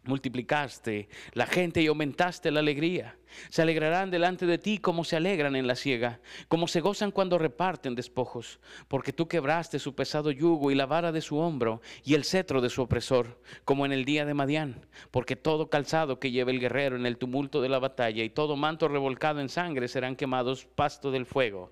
multiplicaste 0.03 1.09
la 1.33 1.45
gente 1.45 1.81
y 1.81 1.87
aumentaste 1.87 2.51
la 2.51 2.59
alegría. 2.59 3.17
Se 3.49 3.61
alegrarán 3.61 4.11
delante 4.11 4.45
de 4.45 4.57
ti 4.57 4.77
como 4.77 5.03
se 5.03 5.15
alegran 5.15 5.55
en 5.55 5.67
la 5.67 5.75
siega, 5.75 6.19
como 6.47 6.67
se 6.67 6.81
gozan 6.81 7.11
cuando 7.11 7.37
reparten 7.37 7.95
despojos, 7.95 8.59
porque 8.87 9.13
tú 9.13 9.27
quebraste 9.27 9.79
su 9.79 9.95
pesado 9.95 10.31
yugo 10.31 10.71
y 10.71 10.75
la 10.75 10.85
vara 10.85 11.11
de 11.11 11.21
su 11.21 11.37
hombro 11.37 11.81
y 12.03 12.15
el 12.15 12.25
cetro 12.25 12.59
de 12.61 12.69
su 12.69 12.81
opresor, 12.81 13.39
como 13.63 13.85
en 13.85 13.93
el 13.93 14.03
día 14.03 14.25
de 14.25 14.33
Madián, 14.33 14.85
porque 15.11 15.35
todo 15.35 15.69
calzado 15.69 16.19
que 16.19 16.31
lleve 16.31 16.51
el 16.51 16.59
guerrero 16.59 16.95
en 16.95 17.05
el 17.05 17.17
tumulto 17.17 17.61
de 17.61 17.69
la 17.69 17.79
batalla 17.79 18.23
y 18.23 18.29
todo 18.29 18.57
manto 18.57 18.87
revolcado 18.87 19.39
en 19.39 19.49
sangre 19.49 19.87
serán 19.87 20.15
quemados 20.15 20.65
pasto 20.65 21.11
del 21.11 21.25
fuego. 21.25 21.69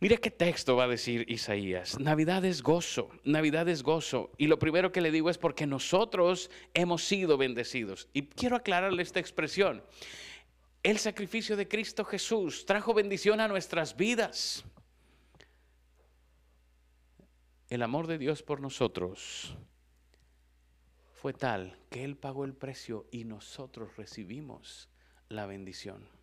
Mire 0.00 0.18
qué 0.18 0.30
texto 0.30 0.76
va 0.76 0.84
a 0.84 0.88
decir 0.88 1.24
Isaías. 1.30 1.98
Navidad 1.98 2.44
es 2.44 2.62
gozo, 2.62 3.10
Navidad 3.24 3.68
es 3.68 3.82
gozo. 3.82 4.32
Y 4.38 4.48
lo 4.48 4.58
primero 4.58 4.92
que 4.92 5.00
le 5.00 5.10
digo 5.10 5.30
es 5.30 5.38
porque 5.38 5.66
nosotros 5.66 6.50
hemos 6.74 7.04
sido 7.04 7.36
bendecidos. 7.36 8.08
Y 8.12 8.26
quiero 8.26 8.56
aclararle 8.56 9.02
esta 9.02 9.20
expresión. 9.20 9.82
El 10.82 10.98
sacrificio 10.98 11.56
de 11.56 11.68
Cristo 11.68 12.04
Jesús 12.04 12.66
trajo 12.66 12.92
bendición 12.92 13.40
a 13.40 13.48
nuestras 13.48 13.96
vidas. 13.96 14.64
El 17.70 17.82
amor 17.82 18.06
de 18.06 18.18
Dios 18.18 18.42
por 18.42 18.60
nosotros 18.60 19.56
fue 21.14 21.32
tal 21.32 21.78
que 21.88 22.04
Él 22.04 22.16
pagó 22.16 22.44
el 22.44 22.52
precio 22.52 23.06
y 23.10 23.24
nosotros 23.24 23.96
recibimos 23.96 24.90
la 25.30 25.46
bendición. 25.46 26.13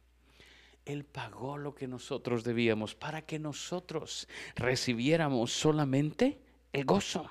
Él 0.86 1.04
pagó 1.04 1.58
lo 1.58 1.76
que 1.76 1.88
nosotros 1.88 2.44
debíamos 2.44 2.96
para 2.96 3.22
que 3.24 3.40
nosotros 3.40 4.28
recibiéramos 4.56 5.52
solamente 5.52 6.40
el 6.74 6.86
gozo. 6.86 7.30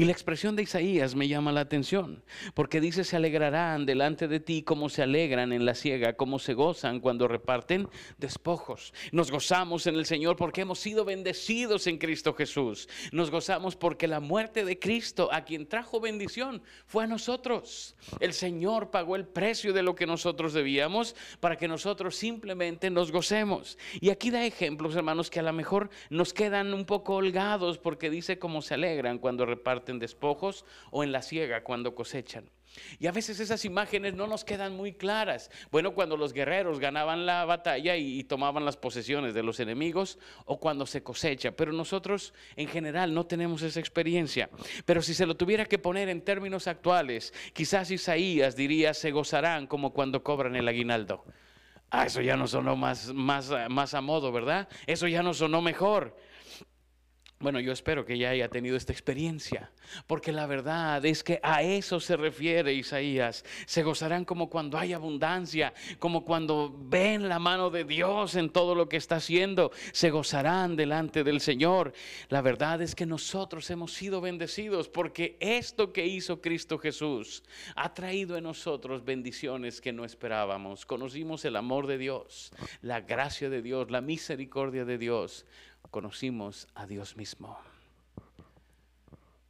Y 0.00 0.06
la 0.06 0.12
expresión 0.12 0.56
de 0.56 0.62
Isaías 0.62 1.14
me 1.14 1.28
llama 1.28 1.52
la 1.52 1.60
atención, 1.60 2.22
porque 2.54 2.80
dice, 2.80 3.04
se 3.04 3.16
alegrarán 3.16 3.84
delante 3.84 4.28
de 4.28 4.40
ti 4.40 4.62
como 4.62 4.88
se 4.88 5.02
alegran 5.02 5.52
en 5.52 5.66
la 5.66 5.74
siega, 5.74 6.14
como 6.14 6.38
se 6.38 6.54
gozan 6.54 7.00
cuando 7.00 7.28
reparten 7.28 7.86
despojos. 8.16 8.94
Nos 9.12 9.30
gozamos 9.30 9.86
en 9.86 9.96
el 9.96 10.06
Señor 10.06 10.36
porque 10.36 10.62
hemos 10.62 10.78
sido 10.78 11.04
bendecidos 11.04 11.86
en 11.86 11.98
Cristo 11.98 12.32
Jesús. 12.32 12.88
Nos 13.12 13.30
gozamos 13.30 13.76
porque 13.76 14.08
la 14.08 14.20
muerte 14.20 14.64
de 14.64 14.78
Cristo, 14.78 15.28
a 15.34 15.44
quien 15.44 15.66
trajo 15.66 16.00
bendición, 16.00 16.62
fue 16.86 17.04
a 17.04 17.06
nosotros. 17.06 17.94
El 18.20 18.32
Señor 18.32 18.90
pagó 18.90 19.16
el 19.16 19.26
precio 19.26 19.74
de 19.74 19.82
lo 19.82 19.96
que 19.96 20.06
nosotros 20.06 20.54
debíamos 20.54 21.14
para 21.40 21.56
que 21.56 21.68
nosotros 21.68 22.16
simplemente 22.16 22.88
nos 22.88 23.12
gocemos. 23.12 23.76
Y 24.00 24.08
aquí 24.08 24.30
da 24.30 24.46
ejemplos, 24.46 24.96
hermanos, 24.96 25.28
que 25.28 25.40
a 25.40 25.42
lo 25.42 25.52
mejor 25.52 25.90
nos 26.08 26.32
quedan 26.32 26.72
un 26.72 26.86
poco 26.86 27.16
holgados 27.16 27.76
porque 27.76 28.08
dice 28.08 28.38
cómo 28.38 28.62
se 28.62 28.72
alegran 28.72 29.18
cuando 29.18 29.44
reparten 29.44 29.89
en 29.90 29.98
despojos 29.98 30.64
o 30.90 31.04
en 31.04 31.12
la 31.12 31.22
siega 31.22 31.62
cuando 31.62 31.94
cosechan. 31.94 32.50
Y 32.98 33.06
a 33.06 33.12
veces 33.12 33.40
esas 33.40 33.64
imágenes 33.64 34.14
no 34.14 34.26
nos 34.26 34.44
quedan 34.44 34.76
muy 34.76 34.92
claras. 34.92 35.50
Bueno, 35.70 35.92
cuando 35.92 36.16
los 36.16 36.32
guerreros 36.32 36.78
ganaban 36.78 37.26
la 37.26 37.44
batalla 37.44 37.96
y, 37.96 38.22
tomaban 38.24 38.64
las 38.64 38.76
posesiones 38.76 39.34
de 39.34 39.42
los 39.42 39.58
enemigos 39.58 40.18
o 40.44 40.60
cuando 40.60 40.86
se 40.86 41.02
cosecha, 41.02 41.50
pero 41.52 41.72
nosotros 41.72 42.32
en 42.54 42.68
general 42.68 43.12
no 43.12 43.26
tenemos 43.26 43.62
esa 43.62 43.80
experiencia. 43.80 44.50
Pero 44.84 45.02
si 45.02 45.14
se 45.14 45.26
lo 45.26 45.36
tuviera 45.36 45.64
que 45.64 45.78
poner 45.78 46.08
en 46.08 46.22
términos 46.22 46.68
actuales, 46.68 47.34
quizás 47.52 47.90
Isaías 47.90 48.54
diría, 48.54 48.94
se 48.94 49.10
gozarán 49.10 49.66
como 49.66 49.92
cuando 49.92 50.22
cobran 50.22 50.54
el 50.54 50.68
aguinaldo. 50.68 51.24
Ah, 51.90 52.06
eso 52.06 52.20
ya 52.20 52.36
no 52.36 52.46
sonó 52.46 52.76
más, 52.76 53.12
más, 53.12 53.50
más 53.68 53.94
a 53.94 54.00
modo, 54.00 54.30
¿verdad? 54.30 54.68
Eso 54.86 55.08
ya 55.08 55.24
no 55.24 55.34
sonó 55.34 55.60
mejor. 55.60 56.16
Bueno, 57.42 57.58
yo 57.58 57.72
espero 57.72 58.04
que 58.04 58.18
ya 58.18 58.28
haya 58.28 58.50
tenido 58.50 58.76
esta 58.76 58.92
experiencia, 58.92 59.70
porque 60.06 60.30
la 60.30 60.44
verdad 60.44 61.02
es 61.06 61.24
que 61.24 61.40
a 61.42 61.62
eso 61.62 61.98
se 61.98 62.14
refiere 62.14 62.74
Isaías. 62.74 63.46
Se 63.64 63.82
gozarán 63.82 64.26
como 64.26 64.50
cuando 64.50 64.76
hay 64.76 64.92
abundancia, 64.92 65.72
como 65.98 66.26
cuando 66.26 66.70
ven 66.78 67.30
la 67.30 67.38
mano 67.38 67.70
de 67.70 67.84
Dios 67.84 68.34
en 68.34 68.50
todo 68.50 68.74
lo 68.74 68.90
que 68.90 68.98
está 68.98 69.16
haciendo. 69.16 69.72
Se 69.92 70.10
gozarán 70.10 70.76
delante 70.76 71.24
del 71.24 71.40
Señor. 71.40 71.94
La 72.28 72.42
verdad 72.42 72.82
es 72.82 72.94
que 72.94 73.06
nosotros 73.06 73.70
hemos 73.70 73.94
sido 73.94 74.20
bendecidos 74.20 74.90
porque 74.90 75.38
esto 75.40 75.94
que 75.94 76.06
hizo 76.06 76.42
Cristo 76.42 76.76
Jesús 76.76 77.42
ha 77.74 77.94
traído 77.94 78.36
en 78.36 78.44
nosotros 78.44 79.02
bendiciones 79.02 79.80
que 79.80 79.94
no 79.94 80.04
esperábamos. 80.04 80.84
Conocimos 80.84 81.46
el 81.46 81.56
amor 81.56 81.86
de 81.86 81.96
Dios, 81.96 82.52
la 82.82 83.00
gracia 83.00 83.48
de 83.48 83.62
Dios, 83.62 83.90
la 83.90 84.02
misericordia 84.02 84.84
de 84.84 84.98
Dios 84.98 85.46
conocimos 85.90 86.68
a 86.74 86.86
Dios 86.86 87.16
mismo. 87.16 87.58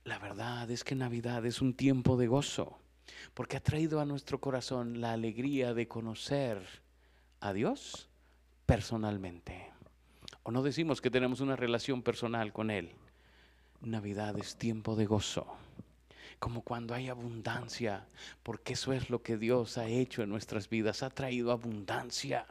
La 0.04 0.18
verdad 0.18 0.70
es 0.70 0.82
que 0.84 0.94
Navidad 0.94 1.44
es 1.46 1.60
un 1.60 1.74
tiempo 1.74 2.16
de 2.16 2.26
gozo, 2.26 2.78
porque 3.34 3.56
ha 3.56 3.62
traído 3.62 4.00
a 4.00 4.06
nuestro 4.06 4.40
corazón 4.40 5.00
la 5.00 5.12
alegría 5.12 5.74
de 5.74 5.88
conocer 5.88 6.66
a 7.40 7.52
Dios 7.52 8.08
personalmente. 8.66 9.70
O 10.42 10.50
no 10.50 10.62
decimos 10.62 11.00
que 11.00 11.10
tenemos 11.10 11.40
una 11.40 11.56
relación 11.56 12.02
personal 12.02 12.52
con 12.52 12.70
Él. 12.70 12.92
Navidad 13.82 14.38
es 14.38 14.56
tiempo 14.56 14.96
de 14.96 15.06
gozo. 15.06 15.46
como 16.38 16.62
cuando 16.62 16.94
hay 16.94 17.08
abundancia, 17.10 18.06
porque 18.42 18.72
eso 18.72 18.94
es 18.94 19.10
lo 19.10 19.22
que 19.22 19.36
Dios 19.36 19.76
ha 19.76 19.86
hecho 19.86 20.22
en 20.22 20.30
nuestras 20.30 20.70
vidas, 20.70 21.02
ha 21.02 21.10
traído 21.10 21.52
abundancia. 21.52 22.46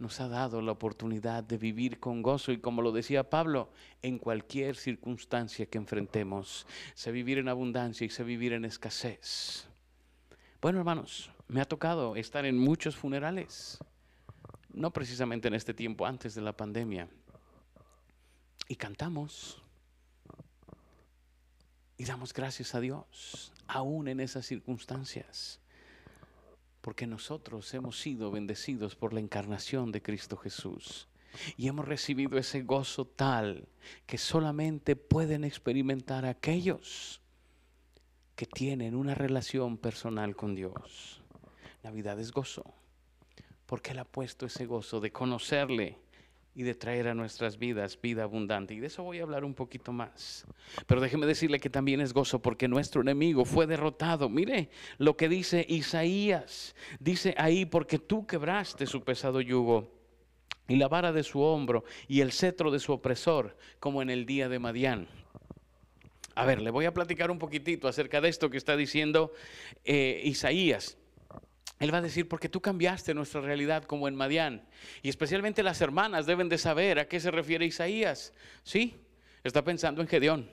Nos 0.00 0.18
ha 0.18 0.28
dado 0.28 0.62
la 0.62 0.72
oportunidad 0.72 1.44
de 1.44 1.58
vivir 1.58 2.00
con 2.00 2.22
gozo. 2.22 2.50
Y 2.52 2.58
como 2.58 2.82
lo 2.82 2.90
decía 2.90 3.30
Pablo, 3.30 3.70
en 4.00 4.18
cualquier 4.18 4.74
circunstancia 4.74 5.66
que 5.66 5.78
enfrentemos, 5.78 6.66
sé 6.94 7.12
vivir 7.12 7.36
en 7.38 7.48
abundancia 7.48 8.06
y 8.06 8.10
sé 8.10 8.24
vivir 8.24 8.54
en 8.54 8.64
escasez. 8.64 9.68
Bueno, 10.62 10.78
hermanos, 10.78 11.30
me 11.48 11.60
ha 11.60 11.66
tocado 11.66 12.16
estar 12.16 12.46
en 12.46 12.58
muchos 12.58 12.96
funerales, 12.96 13.78
no 14.72 14.90
precisamente 14.90 15.48
en 15.48 15.54
este 15.54 15.74
tiempo 15.74 16.06
antes 16.06 16.34
de 16.34 16.40
la 16.40 16.56
pandemia, 16.56 17.08
y 18.68 18.76
cantamos. 18.76 19.62
Y 21.98 22.04
damos 22.04 22.32
gracias 22.32 22.74
a 22.74 22.80
Dios, 22.80 23.52
aún 23.66 24.08
en 24.08 24.20
esas 24.20 24.46
circunstancias, 24.46 25.59
porque 26.80 27.06
nosotros 27.06 27.72
hemos 27.74 27.98
sido 28.00 28.30
bendecidos 28.30 28.96
por 28.96 29.12
la 29.12 29.20
encarnación 29.20 29.92
de 29.92 30.02
Cristo 30.02 30.36
Jesús 30.36 31.08
y 31.56 31.68
hemos 31.68 31.86
recibido 31.86 32.38
ese 32.38 32.62
gozo 32.62 33.06
tal 33.06 33.68
que 34.06 34.18
solamente 34.18 34.96
pueden 34.96 35.44
experimentar 35.44 36.24
aquellos 36.24 37.20
que 38.34 38.46
tienen 38.46 38.94
una 38.94 39.14
relación 39.14 39.76
personal 39.76 40.34
con 40.34 40.54
Dios. 40.54 41.22
Navidad 41.82 42.18
es 42.18 42.32
gozo, 42.32 42.64
porque 43.66 43.92
Él 43.92 43.98
ha 43.98 44.04
puesto 44.04 44.46
ese 44.46 44.66
gozo 44.66 45.00
de 45.00 45.12
conocerle 45.12 45.98
y 46.54 46.62
de 46.62 46.74
traer 46.74 47.08
a 47.08 47.14
nuestras 47.14 47.58
vidas 47.58 47.98
vida 48.00 48.24
abundante. 48.24 48.74
Y 48.74 48.80
de 48.80 48.88
eso 48.88 49.02
voy 49.02 49.20
a 49.20 49.22
hablar 49.22 49.44
un 49.44 49.54
poquito 49.54 49.92
más. 49.92 50.46
Pero 50.86 51.00
déjeme 51.00 51.26
decirle 51.26 51.60
que 51.60 51.70
también 51.70 52.00
es 52.00 52.12
gozo 52.12 52.42
porque 52.42 52.68
nuestro 52.68 53.02
enemigo 53.02 53.44
fue 53.44 53.66
derrotado. 53.66 54.28
Mire 54.28 54.70
lo 54.98 55.16
que 55.16 55.28
dice 55.28 55.64
Isaías. 55.68 56.74
Dice 56.98 57.34
ahí, 57.38 57.64
porque 57.64 57.98
tú 57.98 58.26
quebraste 58.26 58.86
su 58.86 59.02
pesado 59.02 59.40
yugo 59.40 59.90
y 60.68 60.76
la 60.76 60.88
vara 60.88 61.12
de 61.12 61.22
su 61.22 61.40
hombro 61.40 61.84
y 62.08 62.20
el 62.20 62.32
cetro 62.32 62.70
de 62.70 62.78
su 62.78 62.92
opresor, 62.92 63.56
como 63.78 64.02
en 64.02 64.10
el 64.10 64.26
día 64.26 64.48
de 64.48 64.58
Madián. 64.58 65.08
A 66.34 66.44
ver, 66.44 66.62
le 66.62 66.70
voy 66.70 66.84
a 66.84 66.94
platicar 66.94 67.30
un 67.30 67.38
poquitito 67.38 67.88
acerca 67.88 68.20
de 68.20 68.28
esto 68.28 68.50
que 68.50 68.56
está 68.56 68.76
diciendo 68.76 69.32
eh, 69.84 70.20
Isaías. 70.24 70.96
Él 71.80 71.92
va 71.92 71.98
a 71.98 72.02
decir, 72.02 72.28
porque 72.28 72.50
tú 72.50 72.60
cambiaste 72.60 73.14
nuestra 73.14 73.40
realidad 73.40 73.84
como 73.84 74.06
en 74.06 74.14
Madián. 74.14 74.62
Y 75.02 75.08
especialmente 75.08 75.62
las 75.62 75.80
hermanas 75.80 76.26
deben 76.26 76.50
de 76.50 76.58
saber 76.58 76.98
a 76.98 77.08
qué 77.08 77.18
se 77.18 77.30
refiere 77.30 77.64
Isaías. 77.64 78.34
Sí, 78.62 79.00
está 79.42 79.64
pensando 79.64 80.02
en 80.02 80.08
Gedeón. 80.08 80.50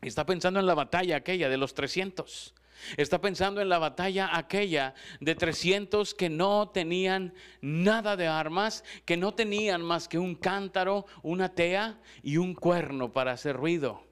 Está 0.00 0.24
pensando 0.24 0.58
en 0.58 0.66
la 0.66 0.74
batalla 0.74 1.16
aquella 1.16 1.50
de 1.50 1.58
los 1.58 1.74
300. 1.74 2.54
Está 2.96 3.20
pensando 3.20 3.60
en 3.60 3.68
la 3.68 3.78
batalla 3.78 4.34
aquella 4.34 4.94
de 5.20 5.34
300 5.34 6.14
que 6.14 6.30
no 6.30 6.70
tenían 6.70 7.34
nada 7.60 8.16
de 8.16 8.26
armas, 8.26 8.84
que 9.04 9.18
no 9.18 9.34
tenían 9.34 9.82
más 9.82 10.08
que 10.08 10.18
un 10.18 10.34
cántaro, 10.34 11.04
una 11.22 11.54
tea 11.54 12.00
y 12.22 12.38
un 12.38 12.54
cuerno 12.54 13.12
para 13.12 13.32
hacer 13.32 13.54
ruido. 13.54 14.02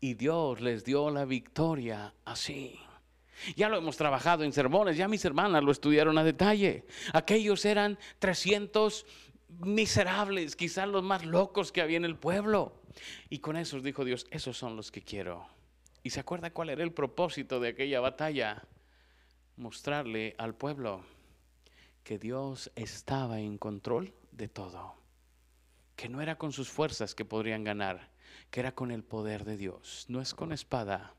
Y 0.00 0.14
Dios 0.14 0.60
les 0.60 0.84
dio 0.84 1.08
la 1.10 1.24
victoria 1.24 2.12
así. 2.24 2.80
Ya 3.56 3.68
lo 3.68 3.76
hemos 3.76 3.96
trabajado 3.96 4.44
en 4.44 4.52
sermones, 4.52 4.96
ya 4.96 5.08
mis 5.08 5.24
hermanas 5.24 5.62
lo 5.62 5.72
estudiaron 5.72 6.18
a 6.18 6.24
detalle. 6.24 6.84
Aquellos 7.12 7.64
eran 7.64 7.98
300 8.18 9.06
miserables, 9.60 10.56
quizás 10.56 10.88
los 10.88 11.02
más 11.02 11.24
locos 11.24 11.72
que 11.72 11.82
había 11.82 11.96
en 11.96 12.04
el 12.04 12.16
pueblo. 12.16 12.82
Y 13.28 13.38
con 13.38 13.56
esos 13.56 13.82
dijo 13.82 14.04
Dios, 14.04 14.26
esos 14.30 14.56
son 14.56 14.76
los 14.76 14.90
que 14.90 15.02
quiero. 15.02 15.46
¿Y 16.02 16.10
se 16.10 16.20
acuerda 16.20 16.50
cuál 16.50 16.70
era 16.70 16.82
el 16.82 16.92
propósito 16.92 17.60
de 17.60 17.68
aquella 17.68 18.00
batalla? 18.00 18.64
Mostrarle 19.56 20.34
al 20.38 20.54
pueblo 20.54 21.04
que 22.02 22.18
Dios 22.18 22.72
estaba 22.74 23.40
en 23.40 23.58
control 23.58 24.12
de 24.32 24.48
todo. 24.48 24.94
Que 25.96 26.08
no 26.08 26.20
era 26.20 26.36
con 26.36 26.52
sus 26.52 26.68
fuerzas 26.68 27.14
que 27.14 27.24
podrían 27.24 27.62
ganar, 27.62 28.10
que 28.50 28.60
era 28.60 28.74
con 28.74 28.90
el 28.90 29.04
poder 29.04 29.44
de 29.44 29.56
Dios. 29.56 30.06
No 30.08 30.20
es 30.20 30.34
con 30.34 30.52
espada 30.52 31.14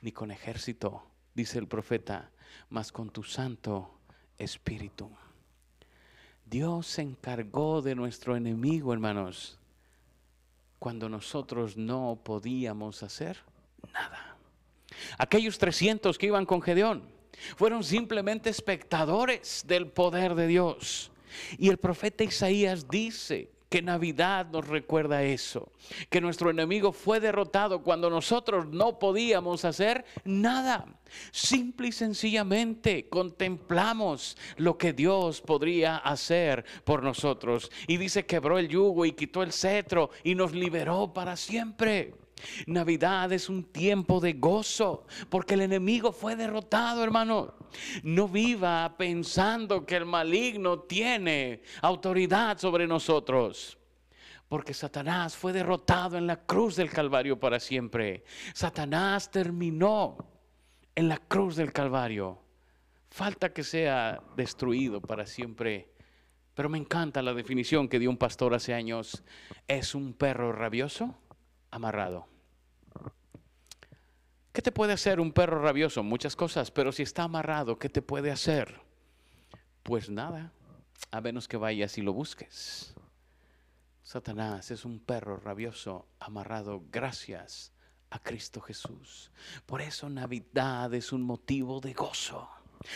ni 0.00 0.12
con 0.12 0.30
ejército, 0.30 1.10
dice 1.36 1.58
el 1.58 1.68
profeta, 1.68 2.30
mas 2.70 2.90
con 2.90 3.10
tu 3.10 3.22
santo 3.22 4.00
espíritu. 4.38 5.10
Dios 6.46 6.86
se 6.86 7.02
encargó 7.02 7.82
de 7.82 7.94
nuestro 7.94 8.36
enemigo, 8.36 8.92
hermanos, 8.92 9.58
cuando 10.78 11.08
nosotros 11.08 11.76
no 11.76 12.20
podíamos 12.24 13.02
hacer 13.02 13.38
nada. 13.92 14.36
Aquellos 15.18 15.58
300 15.58 16.16
que 16.16 16.26
iban 16.26 16.46
con 16.46 16.62
Gedeón 16.62 17.02
fueron 17.56 17.84
simplemente 17.84 18.48
espectadores 18.48 19.64
del 19.66 19.88
poder 19.88 20.34
de 20.34 20.46
Dios. 20.46 21.12
Y 21.58 21.68
el 21.68 21.76
profeta 21.76 22.24
Isaías 22.24 22.88
dice 22.88 23.50
que 23.76 23.82
Navidad 23.82 24.46
nos 24.50 24.66
recuerda 24.66 25.22
eso, 25.22 25.70
que 26.08 26.22
nuestro 26.22 26.48
enemigo 26.48 26.92
fue 26.92 27.20
derrotado 27.20 27.82
cuando 27.82 28.08
nosotros 28.08 28.68
no 28.68 28.98
podíamos 28.98 29.66
hacer 29.66 30.06
nada. 30.24 30.86
Simple 31.30 31.88
y 31.88 31.92
sencillamente 31.92 33.10
contemplamos 33.10 34.38
lo 34.56 34.78
que 34.78 34.94
Dios 34.94 35.42
podría 35.42 35.98
hacer 35.98 36.64
por 36.84 37.02
nosotros. 37.02 37.70
Y 37.86 37.98
dice, 37.98 38.24
quebró 38.24 38.58
el 38.58 38.68
yugo 38.68 39.04
y 39.04 39.12
quitó 39.12 39.42
el 39.42 39.52
cetro 39.52 40.08
y 40.24 40.34
nos 40.34 40.52
liberó 40.52 41.12
para 41.12 41.36
siempre. 41.36 42.14
Navidad 42.66 43.32
es 43.32 43.48
un 43.48 43.64
tiempo 43.64 44.20
de 44.20 44.34
gozo 44.34 45.06
porque 45.30 45.54
el 45.54 45.62
enemigo 45.62 46.12
fue 46.12 46.36
derrotado, 46.36 47.02
hermano. 47.02 47.54
No 48.02 48.28
viva 48.28 48.94
pensando 48.96 49.86
que 49.86 49.96
el 49.96 50.06
maligno 50.06 50.80
tiene 50.80 51.62
autoridad 51.82 52.58
sobre 52.58 52.86
nosotros. 52.86 53.78
Porque 54.48 54.74
Satanás 54.74 55.36
fue 55.36 55.52
derrotado 55.52 56.16
en 56.16 56.26
la 56.26 56.36
cruz 56.36 56.76
del 56.76 56.90
Calvario 56.90 57.40
para 57.40 57.58
siempre. 57.58 58.24
Satanás 58.54 59.30
terminó 59.30 60.18
en 60.94 61.08
la 61.08 61.18
cruz 61.18 61.56
del 61.56 61.72
Calvario. 61.72 62.38
Falta 63.10 63.52
que 63.52 63.64
sea 63.64 64.20
destruido 64.36 65.00
para 65.00 65.26
siempre. 65.26 65.90
Pero 66.54 66.68
me 66.68 66.78
encanta 66.78 67.22
la 67.22 67.34
definición 67.34 67.88
que 67.88 67.98
dio 67.98 68.08
un 68.08 68.18
pastor 68.18 68.54
hace 68.54 68.72
años. 68.72 69.24
Es 69.66 69.94
un 69.94 70.12
perro 70.12 70.52
rabioso 70.52 71.16
amarrado. 71.76 72.26
¿Qué 74.52 74.62
te 74.62 74.72
puede 74.72 74.94
hacer 74.94 75.20
un 75.20 75.32
perro 75.32 75.60
rabioso? 75.60 76.02
Muchas 76.02 76.34
cosas, 76.34 76.70
pero 76.70 76.90
si 76.90 77.02
está 77.02 77.24
amarrado, 77.24 77.78
¿qué 77.78 77.88
te 77.88 78.00
puede 78.00 78.30
hacer? 78.30 78.80
Pues 79.82 80.08
nada, 80.08 80.52
a 81.10 81.20
menos 81.20 81.46
que 81.46 81.58
vayas 81.58 81.98
y 81.98 82.02
lo 82.02 82.12
busques. 82.14 82.94
Satanás 84.02 84.70
es 84.70 84.84
un 84.84 85.00
perro 85.00 85.36
rabioso 85.36 86.08
amarrado 86.18 86.82
gracias 86.90 87.72
a 88.08 88.18
Cristo 88.18 88.60
Jesús. 88.60 89.30
Por 89.66 89.82
eso 89.82 90.08
Navidad 90.08 90.94
es 90.94 91.12
un 91.12 91.22
motivo 91.22 91.80
de 91.80 91.92
gozo. 91.92 92.48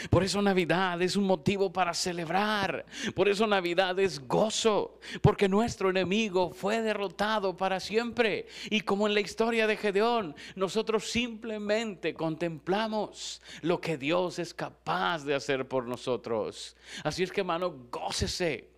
Por 0.09 0.23
eso 0.23 0.41
Navidad 0.43 1.01
es 1.03 1.17
un 1.17 1.25
motivo 1.25 1.73
para 1.73 1.95
celebrar. 1.95 2.87
Por 3.15 3.29
eso 3.29 3.47
Navidad 3.47 3.99
es 3.99 4.27
gozo. 4.27 5.01
Porque 5.21 5.49
nuestro 5.49 5.91
enemigo 5.91 6.53
fue 6.53 6.83
derrotado 6.83 7.57
para 7.57 7.81
siempre. 7.81 8.47
Y 8.71 8.83
como 8.83 9.07
en 9.07 9.15
la 9.15 9.21
historia 9.21 9.67
de 9.67 9.77
Gedeón, 9.77 10.35
nosotros 10.55 11.11
simplemente 11.11 12.15
contemplamos 12.15 13.41
lo 13.63 13.81
que 13.81 13.99
Dios 13.99 14.39
es 14.39 14.55
capaz 14.55 15.25
de 15.25 15.35
hacer 15.35 15.67
por 15.69 15.87
nosotros. 15.87 16.77
Así 17.05 17.23
es 17.23 17.33
que 17.33 17.41
hermano, 17.41 17.89
gócese. 17.91 18.69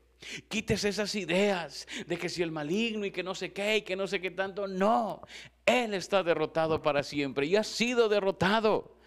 Quítese 0.49 0.88
esas 0.88 1.15
ideas 1.17 1.87
de 2.07 2.17
que 2.17 2.29
si 2.29 2.43
el 2.43 2.53
maligno 2.53 3.05
y 3.05 3.11
que 3.11 3.25
no 3.25 3.35
sé 3.35 3.53
qué 3.53 3.79
y 3.79 3.83
que 3.83 3.97
no 3.97 4.07
sé 4.07 4.21
qué 4.21 4.31
tanto. 4.31 4.69
No, 4.69 5.21
Él 5.67 5.95
está 5.95 6.23
derrotado 6.23 6.81
para 6.81 7.03
siempre 7.03 7.47
y 7.47 7.57
ha 7.57 7.65
sido 7.65 8.09
derrotado 8.09 9.02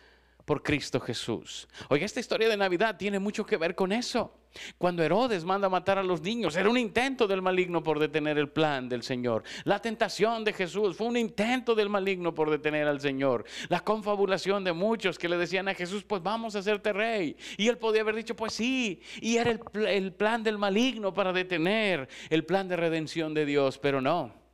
por 0.45 0.61
Cristo 0.61 0.99
Jesús. 0.99 1.67
Oiga, 1.89 2.05
esta 2.05 2.19
historia 2.19 2.47
de 2.47 2.55
Navidad 2.57 2.97
tiene 2.97 3.19
mucho 3.19 3.45
que 3.45 3.57
ver 3.57 3.75
con 3.75 3.91
eso. 3.91 4.31
Cuando 4.77 5.03
Herodes 5.03 5.43
manda 5.43 5.67
matar 5.67 5.97
a 5.97 6.03
los 6.03 6.21
niños, 6.21 6.55
era 6.55 6.69
un 6.69 6.77
intento 6.77 7.27
del 7.27 7.41
maligno 7.41 7.83
por 7.83 7.99
detener 7.99 8.37
el 8.37 8.49
plan 8.49 8.87
del 8.87 9.03
Señor. 9.03 9.43
La 9.65 9.81
tentación 9.81 10.45
de 10.45 10.53
Jesús 10.53 10.95
fue 10.95 11.07
un 11.07 11.17
intento 11.17 11.75
del 11.75 11.89
maligno 11.89 12.33
por 12.33 12.49
detener 12.49 12.87
al 12.87 13.01
Señor. 13.01 13.43
La 13.67 13.81
confabulación 13.81 14.63
de 14.63 14.71
muchos 14.71 15.19
que 15.19 15.27
le 15.27 15.37
decían 15.37 15.67
a 15.67 15.73
Jesús, 15.73 16.03
pues 16.03 16.23
vamos 16.23 16.55
a 16.55 16.59
hacerte 16.59 16.93
rey. 16.93 17.35
Y 17.57 17.67
él 17.67 17.77
podía 17.77 18.01
haber 18.01 18.15
dicho, 18.15 18.35
pues 18.35 18.53
sí. 18.53 19.01
Y 19.19 19.37
era 19.37 19.51
el, 19.51 19.59
el 19.87 20.13
plan 20.13 20.43
del 20.43 20.57
maligno 20.57 21.13
para 21.13 21.33
detener 21.33 22.07
el 22.29 22.45
plan 22.45 22.67
de 22.67 22.77
redención 22.77 23.33
de 23.33 23.45
Dios, 23.45 23.77
pero 23.77 23.99
no. 23.99 24.44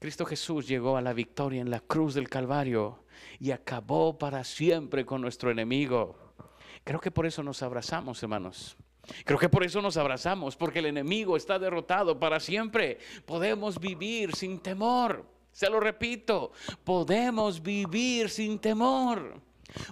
Cristo 0.00 0.24
Jesús 0.24 0.66
llegó 0.66 0.96
a 0.96 1.02
la 1.02 1.12
victoria 1.12 1.60
en 1.60 1.68
la 1.68 1.80
cruz 1.80 2.14
del 2.14 2.30
Calvario 2.30 3.04
y 3.38 3.50
acabó 3.50 4.18
para 4.18 4.44
siempre 4.44 5.04
con 5.04 5.20
nuestro 5.20 5.50
enemigo. 5.50 6.16
Creo 6.84 6.98
que 6.98 7.10
por 7.10 7.26
eso 7.26 7.42
nos 7.42 7.62
abrazamos, 7.62 8.22
hermanos. 8.22 8.78
Creo 9.26 9.38
que 9.38 9.50
por 9.50 9.62
eso 9.62 9.82
nos 9.82 9.98
abrazamos, 9.98 10.56
porque 10.56 10.78
el 10.78 10.86
enemigo 10.86 11.36
está 11.36 11.58
derrotado 11.58 12.18
para 12.18 12.40
siempre. 12.40 12.98
Podemos 13.26 13.78
vivir 13.78 14.34
sin 14.34 14.60
temor. 14.60 15.26
Se 15.52 15.68
lo 15.68 15.80
repito, 15.80 16.52
podemos 16.82 17.62
vivir 17.62 18.30
sin 18.30 18.58
temor. 18.58 19.38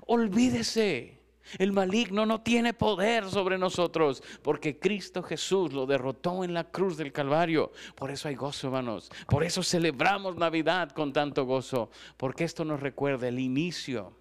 Olvídese. 0.07 1.18
El 1.57 1.73
maligno 1.73 2.27
no 2.27 2.43
tiene 2.43 2.75
poder 2.75 3.29
sobre 3.31 3.57
nosotros 3.57 4.23
porque 4.43 4.79
Cristo 4.79 5.23
Jesús 5.23 5.73
lo 5.73 5.87
derrotó 5.87 6.45
en 6.45 6.53
la 6.53 6.65
cruz 6.65 6.97
del 6.97 7.13
Calvario. 7.13 7.73
Por 7.95 8.11
eso 8.11 8.29
hay 8.29 8.35
gozo, 8.35 8.67
hermanos. 8.67 9.11
Por 9.27 9.45
eso 9.45 9.63
celebramos 9.63 10.37
Navidad 10.37 10.91
con 10.91 11.13
tanto 11.13 11.45
gozo. 11.45 11.91
Porque 12.17 12.45
esto 12.45 12.65
nos 12.65 12.81
recuerda 12.81 13.29
el 13.29 13.39
inicio 13.39 14.18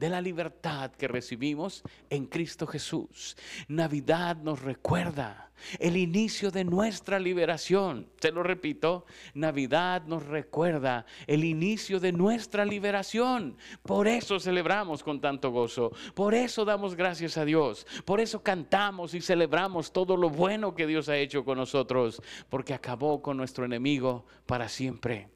de 0.00 0.08
la 0.08 0.22
libertad 0.22 0.90
que 0.92 1.06
recibimos 1.06 1.82
en 2.08 2.24
Cristo 2.24 2.66
Jesús. 2.66 3.36
Navidad 3.68 4.38
nos 4.38 4.62
recuerda 4.62 5.50
el 5.78 5.98
inicio 5.98 6.50
de 6.50 6.64
nuestra 6.64 7.18
liberación. 7.18 8.08
Se 8.18 8.32
lo 8.32 8.42
repito, 8.42 9.04
Navidad 9.34 10.04
nos 10.06 10.24
recuerda 10.24 11.04
el 11.26 11.44
inicio 11.44 12.00
de 12.00 12.12
nuestra 12.12 12.64
liberación. 12.64 13.58
Por 13.82 14.08
eso 14.08 14.40
celebramos 14.40 15.02
con 15.02 15.20
tanto 15.20 15.50
gozo. 15.50 15.92
Por 16.14 16.32
eso 16.32 16.64
damos 16.64 16.94
gracias 16.94 17.36
a 17.36 17.44
Dios. 17.44 17.86
Por 18.06 18.20
eso 18.20 18.42
cantamos 18.42 19.12
y 19.12 19.20
celebramos 19.20 19.92
todo 19.92 20.16
lo 20.16 20.30
bueno 20.30 20.74
que 20.74 20.86
Dios 20.86 21.10
ha 21.10 21.18
hecho 21.18 21.44
con 21.44 21.58
nosotros. 21.58 22.22
Porque 22.48 22.72
acabó 22.72 23.20
con 23.20 23.36
nuestro 23.36 23.66
enemigo 23.66 24.24
para 24.46 24.66
siempre. 24.70 25.28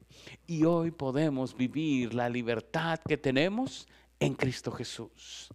Y 0.47 0.63
hoy 0.63 0.89
podemos 0.89 1.55
vivir 1.55 2.15
la 2.15 2.29
libertad 2.29 2.99
que 3.07 3.17
tenemos 3.17 3.87
en 4.19 4.35
Cristo 4.35 4.71
Jesús. 4.71 5.49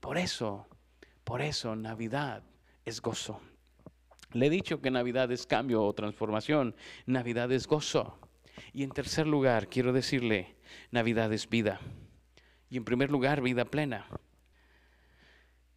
Por 0.00 0.18
eso, 0.18 0.66
por 1.24 1.42
eso 1.42 1.76
Navidad 1.76 2.42
es 2.84 3.00
gozo. 3.00 3.40
Le 4.32 4.46
he 4.46 4.50
dicho 4.50 4.80
que 4.80 4.90
Navidad 4.90 5.30
es 5.32 5.46
cambio 5.46 5.82
o 5.82 5.92
transformación. 5.92 6.74
Navidad 7.06 7.50
es 7.52 7.66
gozo. 7.66 8.18
Y 8.72 8.82
en 8.82 8.90
tercer 8.90 9.26
lugar, 9.26 9.68
quiero 9.68 9.92
decirle, 9.92 10.56
Navidad 10.90 11.32
es 11.32 11.48
vida. 11.48 11.80
Y 12.68 12.76
en 12.76 12.84
primer 12.84 13.10
lugar, 13.10 13.40
vida 13.40 13.64
plena. 13.64 14.06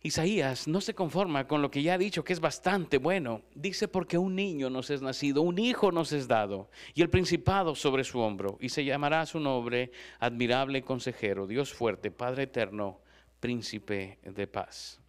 Isaías 0.01 0.67
no 0.67 0.79
se 0.79 0.95
conforma 0.95 1.45
con 1.45 1.61
lo 1.61 1.69
que 1.69 1.83
ya 1.83 1.95
ha 1.95 1.97
dicho, 1.97 2.23
que 2.23 2.31
es 2.31 2.39
bastante 2.39 2.97
bueno. 2.97 3.41
Dice, 3.53 3.89
porque 3.89 4.17
un 4.17 4.35
niño 4.35 4.69
nos 4.69 4.89
es 4.89 5.01
nacido, 5.01 5.41
un 5.41 5.59
hijo 5.59 5.91
nos 5.91 6.13
es 6.13 6.27
dado, 6.27 6.69
y 6.93 7.01
el 7.01 7.09
principado 7.09 7.75
sobre 7.75 8.05
su 8.05 8.19
hombro, 8.19 8.57
y 8.61 8.69
se 8.69 8.85
llamará 8.85 9.25
su 9.25 9.39
nombre 9.39 9.91
admirable 10.19 10.83
consejero, 10.83 11.47
Dios 11.47 11.73
fuerte, 11.73 12.11
Padre 12.11 12.43
eterno, 12.43 13.01
príncipe 13.41 14.19
de 14.23 14.47
paz. 14.47 15.01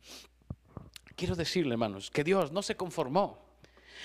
Quiero 1.14 1.37
decirle, 1.37 1.74
hermanos, 1.74 2.11
que 2.11 2.24
Dios 2.24 2.50
no 2.50 2.62
se 2.62 2.74
conformó 2.74 3.49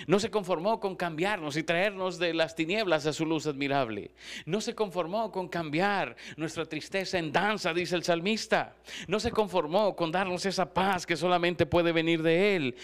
no 0.08 0.19
se 0.19 0.29
conformó 0.29 0.79
con 0.79 0.95
cambiarnos 0.95 1.58
y 1.58 1.63
traernos 1.63 2.19
de 2.19 2.34
las 2.34 2.55
tinieblas 2.55 3.05
a 3.05 3.13
su 3.13 3.25
luz 3.25 3.47
admirable. 3.47 4.12
No 4.45 4.62
se 4.62 4.75
conformó 4.75 5.31
con 5.31 5.47
cambiar 5.47 6.15
nuestra 6.38 6.65
tristeza 6.65 7.17
en 7.17 7.31
danza, 7.31 7.73
dice 7.73 7.95
el 7.95 8.03
salmista. 8.03 8.75
No 9.08 9.19
se 9.19 9.31
conformó 9.31 9.95
con 9.95 10.12
darnos 10.12 10.45
esa 10.45 10.73
paz 10.73 11.05
que 11.05 11.17
solamente 11.17 11.65
puede 11.65 11.91
venir 11.91 12.21
de 12.21 12.55
Él. 12.55 12.75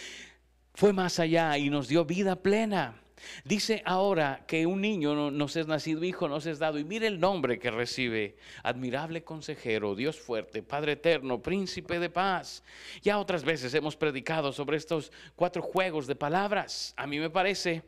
Fue 0.73 0.93
más 0.93 1.19
allá 1.19 1.57
y 1.57 1.69
nos 1.69 1.87
dio 1.87 2.05
vida 2.05 2.35
plena. 2.37 3.01
Dice 3.43 3.81
ahora 3.85 4.43
que 4.47 4.65
un 4.65 4.81
niño 4.81 5.31
nos 5.31 5.55
es 5.55 5.67
nacido, 5.67 6.03
hijo 6.03 6.27
nos 6.27 6.45
es 6.45 6.59
dado. 6.59 6.79
Y 6.79 6.83
mire 6.83 7.07
el 7.07 7.19
nombre 7.19 7.59
que 7.59 7.71
recibe. 7.71 8.35
Admirable 8.63 9.23
consejero, 9.23 9.95
Dios 9.95 10.19
fuerte, 10.19 10.63
Padre 10.63 10.93
eterno, 10.93 11.41
príncipe 11.41 11.99
de 11.99 12.09
paz. 12.09 12.63
Ya 13.01 13.19
otras 13.19 13.43
veces 13.43 13.73
hemos 13.73 13.95
predicado 13.95 14.51
sobre 14.51 14.77
estos 14.77 15.11
cuatro 15.35 15.61
juegos 15.61 16.07
de 16.07 16.15
palabras. 16.15 16.93
A 16.97 17.07
mí 17.07 17.19
me 17.19 17.29
parece 17.29 17.83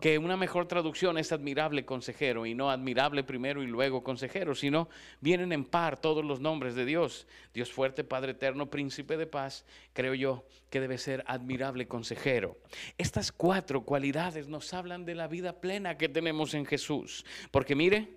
que 0.00 0.18
una 0.18 0.36
mejor 0.36 0.66
traducción 0.66 1.18
es 1.18 1.32
admirable 1.32 1.84
consejero 1.84 2.46
y 2.46 2.54
no 2.54 2.70
admirable 2.70 3.24
primero 3.24 3.62
y 3.62 3.66
luego 3.66 4.02
consejero, 4.02 4.54
sino 4.54 4.88
vienen 5.20 5.52
en 5.52 5.64
par 5.64 6.00
todos 6.00 6.24
los 6.24 6.40
nombres 6.40 6.74
de 6.74 6.84
Dios. 6.84 7.26
Dios 7.52 7.72
fuerte, 7.72 8.04
Padre 8.04 8.32
eterno, 8.32 8.70
príncipe 8.70 9.16
de 9.16 9.26
paz, 9.26 9.64
creo 9.92 10.14
yo 10.14 10.44
que 10.70 10.80
debe 10.80 10.98
ser 10.98 11.24
admirable 11.26 11.88
consejero. 11.88 12.58
Estas 12.98 13.32
cuatro 13.32 13.82
cualidades 13.82 14.48
nos 14.48 14.66
hablan 14.78 15.04
de 15.04 15.14
la 15.14 15.28
vida 15.28 15.60
plena 15.60 15.98
que 15.98 16.08
tenemos 16.08 16.54
en 16.54 16.64
Jesús, 16.64 17.24
porque 17.50 17.74
mire, 17.74 18.16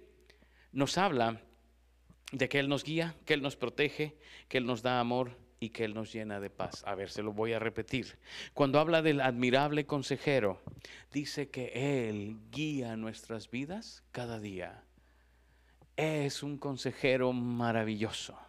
nos 0.71 0.97
habla 0.97 1.41
de 2.31 2.47
que 2.47 2.59
Él 2.59 2.69
nos 2.69 2.83
guía, 2.83 3.15
que 3.25 3.33
Él 3.33 3.41
nos 3.41 3.55
protege, 3.55 4.15
que 4.47 4.57
Él 4.57 4.65
nos 4.65 4.81
da 4.81 4.99
amor 4.99 5.37
y 5.59 5.69
que 5.69 5.83
Él 5.83 5.93
nos 5.93 6.11
llena 6.11 6.39
de 6.39 6.49
paz. 6.49 6.83
A 6.85 6.95
ver, 6.95 7.09
se 7.09 7.21
lo 7.21 7.33
voy 7.33 7.53
a 7.53 7.59
repetir. 7.59 8.17
Cuando 8.53 8.79
habla 8.79 9.01
del 9.01 9.21
admirable 9.21 9.85
consejero, 9.85 10.61
dice 11.11 11.49
que 11.49 12.07
Él 12.09 12.37
guía 12.51 12.95
nuestras 12.95 13.49
vidas 13.49 14.03
cada 14.11 14.39
día. 14.39 14.83
Es 15.97 16.41
un 16.41 16.57
consejero 16.57 17.33
maravilloso. 17.33 18.39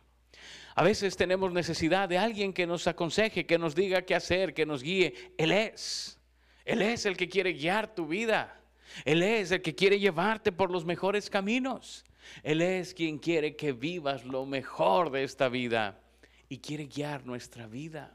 A 0.75 0.83
veces 0.83 1.17
tenemos 1.17 1.53
necesidad 1.53 2.09
de 2.09 2.19
alguien 2.19 2.53
que 2.53 2.67
nos 2.67 2.87
aconseje, 2.87 3.45
que 3.45 3.59
nos 3.59 3.75
diga 3.75 4.03
qué 4.03 4.15
hacer, 4.15 4.55
que 4.55 4.65
nos 4.65 4.83
guíe. 4.83 5.13
Él 5.37 5.53
es. 5.53 6.19
Él 6.65 6.83
es 6.83 7.07
el 7.07 7.17
que 7.17 7.29
quiere 7.29 7.53
guiar 7.53 7.95
tu 7.95 8.07
vida. 8.07 8.59
Él 9.05 9.23
es 9.23 9.51
el 9.51 9.63
que 9.63 9.75
quiere 9.75 9.99
llevarte 9.99 10.53
por 10.53 10.71
los 10.71 10.85
mejores 10.85 11.31
caminos. 11.31 12.05
Él 12.43 12.63
es 12.63 12.95
quien 12.95 13.19
quiere 13.19 13.57
que 13.57 13.73
vivas 13.73 14.25
lo 14.25 14.47
mejor 14.47 15.11
de 15.11 15.25
esta 15.25 15.49
vida 15.49 16.01
y 16.49 16.59
quiere 16.59 16.87
guiar 16.87 17.25
nuestra 17.25 17.67
vida, 17.67 18.13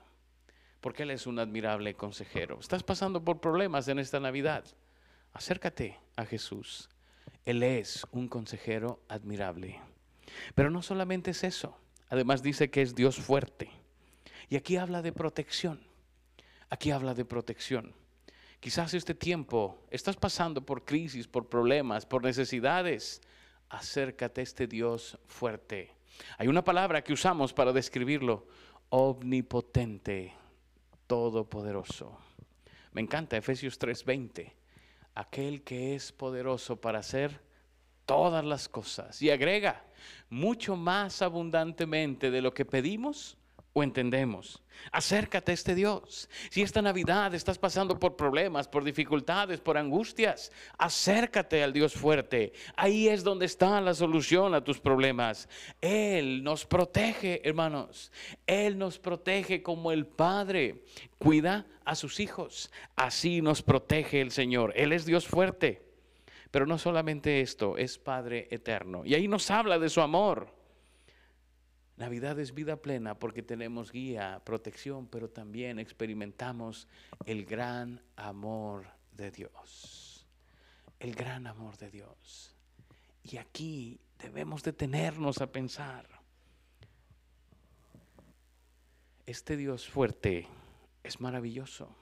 porque 0.82 1.04
Él 1.04 1.12
es 1.12 1.28
un 1.28 1.40
admirable 1.40 1.96
consejero. 1.96 2.60
Estás 2.60 2.84
pasando 2.84 3.24
por 3.24 3.42
problemas 3.42 3.88
en 3.88 4.00
esta 4.00 4.20
Navidad. 4.20 4.64
Acércate 5.34 5.98
a 6.16 6.26
Jesús. 6.26 6.90
Él 7.46 7.64
es 7.64 8.06
un 8.12 8.28
consejero 8.28 9.02
admirable. 9.08 9.80
Pero 10.56 10.70
no 10.70 10.82
solamente 10.82 11.32
es 11.32 11.44
eso. 11.44 11.78
Además 12.10 12.42
dice 12.42 12.70
que 12.70 12.82
es 12.82 12.96
Dios 12.96 13.18
fuerte. 13.18 13.70
Y 14.50 14.56
aquí 14.56 14.78
habla 14.78 15.02
de 15.02 15.12
protección. 15.12 15.82
Aquí 16.70 16.92
habla 16.92 17.14
de 17.14 17.26
protección. 17.26 17.94
Quizás 18.60 18.94
este 18.94 19.14
tiempo 19.14 19.78
estás 19.92 20.16
pasando 20.16 20.66
por 20.66 20.84
crisis, 20.84 21.28
por 21.28 21.48
problemas, 21.48 22.06
por 22.06 22.24
necesidades. 22.24 23.22
Acércate 23.70 24.42
a 24.42 24.44
este 24.44 24.68
Dios 24.68 25.18
fuerte 25.28 25.98
hay 26.38 26.48
una 26.48 26.64
palabra 26.64 27.04
que 27.04 27.14
usamos 27.14 27.54
para 27.54 27.74
describirlo, 27.74 28.48
omnipotente, 28.90 30.34
todopoderoso. 31.06 32.18
Me 32.92 33.02
encanta 33.02 33.38
Efesios 33.38 33.78
3:20, 33.80 34.54
aquel 35.16 35.64
que 35.64 35.96
es 35.96 36.12
poderoso 36.12 36.80
para 36.80 37.00
hacer 37.00 37.42
todas 38.06 38.44
las 38.44 38.70
cosas. 38.70 39.22
Y 39.22 39.30
agrega, 39.30 39.86
mucho 40.30 40.76
más 40.76 41.22
abundantemente 41.22 42.32
de 42.32 42.42
lo 42.42 42.54
que 42.54 42.66
pedimos 42.66 43.37
entendemos. 43.84 44.64
Acércate 44.92 45.52
a 45.52 45.54
este 45.54 45.76
Dios. 45.76 46.30
Si 46.50 46.62
esta 46.62 46.82
Navidad 46.82 47.34
estás 47.34 47.58
pasando 47.58 48.00
por 48.00 48.16
problemas, 48.16 48.68
por 48.68 48.84
dificultades, 48.84 49.60
por 49.60 49.78
angustias, 49.78 50.52
acércate 50.78 51.64
al 51.64 51.74
Dios 51.74 51.94
fuerte. 51.94 52.54
Ahí 52.76 53.08
es 53.08 53.24
donde 53.24 53.46
está 53.46 53.82
la 53.82 53.94
solución 53.94 54.54
a 54.54 54.64
tus 54.64 54.80
problemas. 54.80 55.50
Él 55.82 56.44
nos 56.44 56.66
protege, 56.66 57.42
hermanos. 57.48 58.12
Él 58.46 58.78
nos 58.78 59.00
protege 59.00 59.62
como 59.62 59.92
el 59.92 60.06
Padre 60.06 60.84
cuida 61.18 61.66
a 61.86 61.96
sus 61.96 62.20
hijos. 62.20 62.72
Así 62.96 63.42
nos 63.42 63.62
protege 63.62 64.22
el 64.22 64.32
Señor. 64.32 64.74
Él 64.76 64.94
es 64.94 65.06
Dios 65.06 65.28
fuerte. 65.28 65.88
Pero 66.52 66.66
no 66.66 66.78
solamente 66.78 67.42
esto, 67.42 67.78
es 67.78 67.98
Padre 67.98 68.48
eterno. 68.52 69.06
Y 69.06 69.16
ahí 69.16 69.28
nos 69.28 69.52
habla 69.52 69.80
de 69.80 69.90
su 69.90 70.02
amor. 70.02 70.57
Navidad 71.98 72.40
es 72.40 72.54
vida 72.54 72.78
plena 72.78 73.18
porque 73.18 73.42
tenemos 73.42 73.92
guía, 73.92 74.42
protección, 74.46 75.08
pero 75.08 75.30
también 75.30 75.80
experimentamos 75.80 76.88
el 77.26 77.44
gran 77.44 78.02
amor 78.16 78.86
de 79.14 79.32
Dios. 79.32 80.28
El 81.00 81.16
gran 81.16 81.48
amor 81.48 81.76
de 81.78 81.90
Dios. 81.90 82.56
Y 83.24 83.38
aquí 83.38 84.00
debemos 84.20 84.62
detenernos 84.62 85.42
a 85.42 85.52
pensar. 85.52 86.08
Este 89.26 89.58
Dios 89.58 89.90
fuerte 89.90 90.48
es 91.04 91.20
maravilloso, 91.20 91.96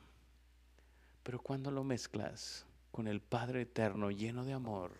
pero 1.23 1.39
cuando 1.41 1.71
lo 1.71 1.84
mezclas 1.84 2.65
con 2.91 3.08
el 3.08 3.21
Padre 3.21 3.62
eterno 3.62 4.12
lleno 4.12 4.43
de 4.43 4.53
amor, 4.53 4.91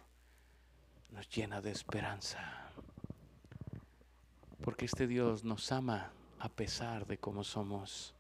nos 1.12 1.30
llena 1.30 1.62
de 1.62 1.72
esperanza. 1.72 2.65
Porque 4.66 4.86
este 4.86 5.06
Dios 5.06 5.44
nos 5.44 5.72
ama 5.72 6.12
a 6.40 6.50
pesar 6.50 7.06
de 7.06 7.20
cómo 7.20 7.44
somos, 7.44 8.16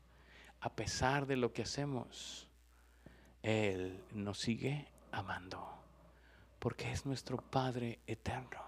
a 0.59 0.71
pesar 0.71 1.25
de 1.25 1.37
lo 1.37 1.51
que 1.51 1.63
hacemos. 1.63 2.47
Él 3.41 3.99
nos 4.11 4.41
sigue 4.41 4.87
amando, 5.11 5.67
porque 6.59 6.91
es 6.91 7.03
nuestro 7.03 7.37
Padre 7.37 7.97
eterno. 8.05 8.63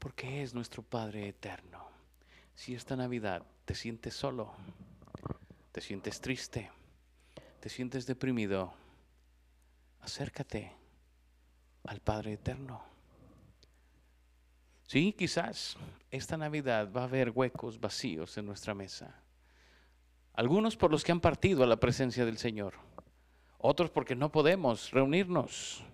Porque 0.00 0.42
es 0.42 0.54
nuestro 0.54 0.82
Padre 0.82 1.28
eterno. 1.28 1.88
Si 2.56 2.74
esta 2.74 2.96
Navidad 2.96 3.46
te 3.64 3.76
sientes 3.76 4.14
solo, 4.14 4.52
te 5.70 5.80
sientes 5.80 6.20
triste, 6.20 6.72
te 7.60 7.68
sientes 7.68 8.06
deprimido, 8.06 8.74
acércate 10.00 10.72
al 11.84 12.00
Padre 12.00 12.32
Eterno. 12.32 12.97
Sí, 14.88 15.12
quizás 15.12 15.76
esta 16.10 16.38
Navidad 16.38 16.90
va 16.90 17.02
a 17.02 17.04
haber 17.04 17.28
huecos 17.28 17.78
vacíos 17.78 18.38
en 18.38 18.46
nuestra 18.46 18.72
mesa. 18.72 19.20
Algunos 20.32 20.78
por 20.78 20.90
los 20.90 21.04
que 21.04 21.12
han 21.12 21.20
partido 21.20 21.62
a 21.62 21.66
la 21.66 21.78
presencia 21.78 22.24
del 22.24 22.38
Señor, 22.38 22.72
otros 23.58 23.90
porque 23.90 24.16
no 24.16 24.32
podemos 24.32 24.90
reunirnos. 24.90 25.84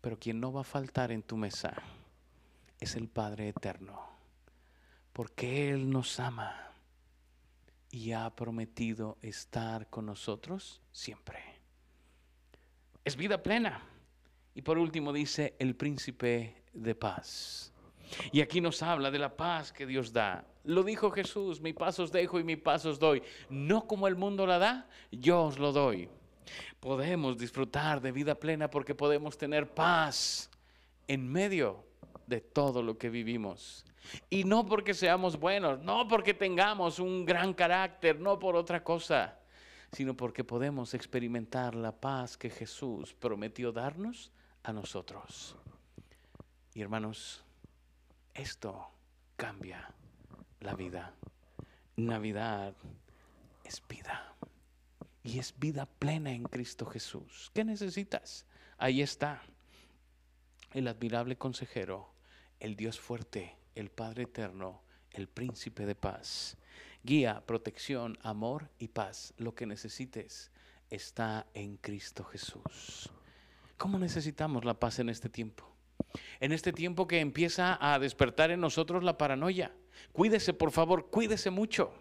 Pero 0.00 0.18
quien 0.18 0.40
no 0.40 0.50
va 0.50 0.62
a 0.62 0.64
faltar 0.64 1.12
en 1.12 1.22
tu 1.22 1.36
mesa 1.36 1.74
es 2.80 2.96
el 2.96 3.06
Padre 3.06 3.50
Eterno, 3.50 4.00
porque 5.12 5.68
Él 5.68 5.90
nos 5.90 6.20
ama 6.20 6.72
y 7.90 8.12
ha 8.12 8.34
prometido 8.34 9.18
estar 9.20 9.90
con 9.90 10.06
nosotros 10.06 10.80
siempre. 10.90 11.38
Es 13.04 13.14
vida 13.14 13.42
plena. 13.42 13.82
Y 14.54 14.62
por 14.62 14.78
último 14.78 15.12
dice 15.12 15.54
el 15.58 15.76
príncipe 15.76 16.61
de 16.72 16.94
paz. 16.94 17.72
Y 18.30 18.40
aquí 18.40 18.60
nos 18.60 18.82
habla 18.82 19.10
de 19.10 19.18
la 19.18 19.36
paz 19.36 19.72
que 19.72 19.86
Dios 19.86 20.12
da. 20.12 20.44
Lo 20.64 20.82
dijo 20.82 21.10
Jesús, 21.10 21.60
mi 21.60 21.72
paz 21.72 21.98
os 21.98 22.12
dejo 22.12 22.38
y 22.38 22.44
mi 22.44 22.56
paz 22.56 22.84
os 22.84 22.98
doy. 22.98 23.22
No 23.48 23.86
como 23.86 24.06
el 24.06 24.16
mundo 24.16 24.46
la 24.46 24.58
da, 24.58 24.88
yo 25.10 25.44
os 25.44 25.58
lo 25.58 25.72
doy. 25.72 26.08
Podemos 26.80 27.38
disfrutar 27.38 28.00
de 28.00 28.12
vida 28.12 28.34
plena 28.34 28.68
porque 28.68 28.94
podemos 28.94 29.38
tener 29.38 29.68
paz 29.68 30.50
en 31.08 31.30
medio 31.30 31.84
de 32.26 32.40
todo 32.40 32.82
lo 32.82 32.98
que 32.98 33.10
vivimos. 33.10 33.84
Y 34.28 34.44
no 34.44 34.66
porque 34.66 34.94
seamos 34.94 35.38
buenos, 35.38 35.80
no 35.80 36.08
porque 36.08 36.34
tengamos 36.34 36.98
un 36.98 37.24
gran 37.24 37.54
carácter, 37.54 38.18
no 38.18 38.38
por 38.38 38.56
otra 38.56 38.82
cosa, 38.82 39.38
sino 39.92 40.16
porque 40.16 40.44
podemos 40.44 40.94
experimentar 40.94 41.74
la 41.74 41.92
paz 41.92 42.36
que 42.36 42.50
Jesús 42.50 43.14
prometió 43.14 43.72
darnos 43.72 44.32
a 44.64 44.72
nosotros. 44.72 45.56
Y 46.74 46.80
hermanos, 46.80 47.44
esto 48.34 48.88
cambia 49.36 49.92
la 50.60 50.74
vida. 50.74 51.14
Navidad 51.96 52.74
es 53.64 53.82
vida. 53.88 54.34
Y 55.22 55.38
es 55.38 55.58
vida 55.58 55.86
plena 55.86 56.32
en 56.32 56.44
Cristo 56.44 56.86
Jesús. 56.86 57.50
¿Qué 57.54 57.64
necesitas? 57.64 58.46
Ahí 58.78 59.02
está 59.02 59.42
el 60.72 60.88
admirable 60.88 61.36
consejero, 61.36 62.08
el 62.58 62.74
Dios 62.74 62.98
fuerte, 62.98 63.56
el 63.74 63.90
Padre 63.90 64.24
eterno, 64.24 64.82
el 65.10 65.28
príncipe 65.28 65.84
de 65.84 65.94
paz. 65.94 66.56
Guía, 67.02 67.42
protección, 67.46 68.18
amor 68.22 68.70
y 68.78 68.88
paz. 68.88 69.34
Lo 69.36 69.54
que 69.54 69.66
necesites 69.66 70.50
está 70.88 71.46
en 71.52 71.76
Cristo 71.76 72.24
Jesús. 72.24 73.10
¿Cómo 73.76 73.98
necesitamos 73.98 74.64
la 74.64 74.74
paz 74.74 74.98
en 75.00 75.10
este 75.10 75.28
tiempo? 75.28 75.71
En 76.40 76.52
este 76.52 76.72
tiempo 76.72 77.06
que 77.06 77.20
empieza 77.20 77.78
a 77.80 77.98
despertar 77.98 78.50
en 78.50 78.60
nosotros 78.60 79.02
la 79.04 79.18
paranoia. 79.18 79.72
Cuídese, 80.12 80.52
por 80.52 80.70
favor, 80.70 81.10
cuídese 81.10 81.50
mucho. 81.50 81.92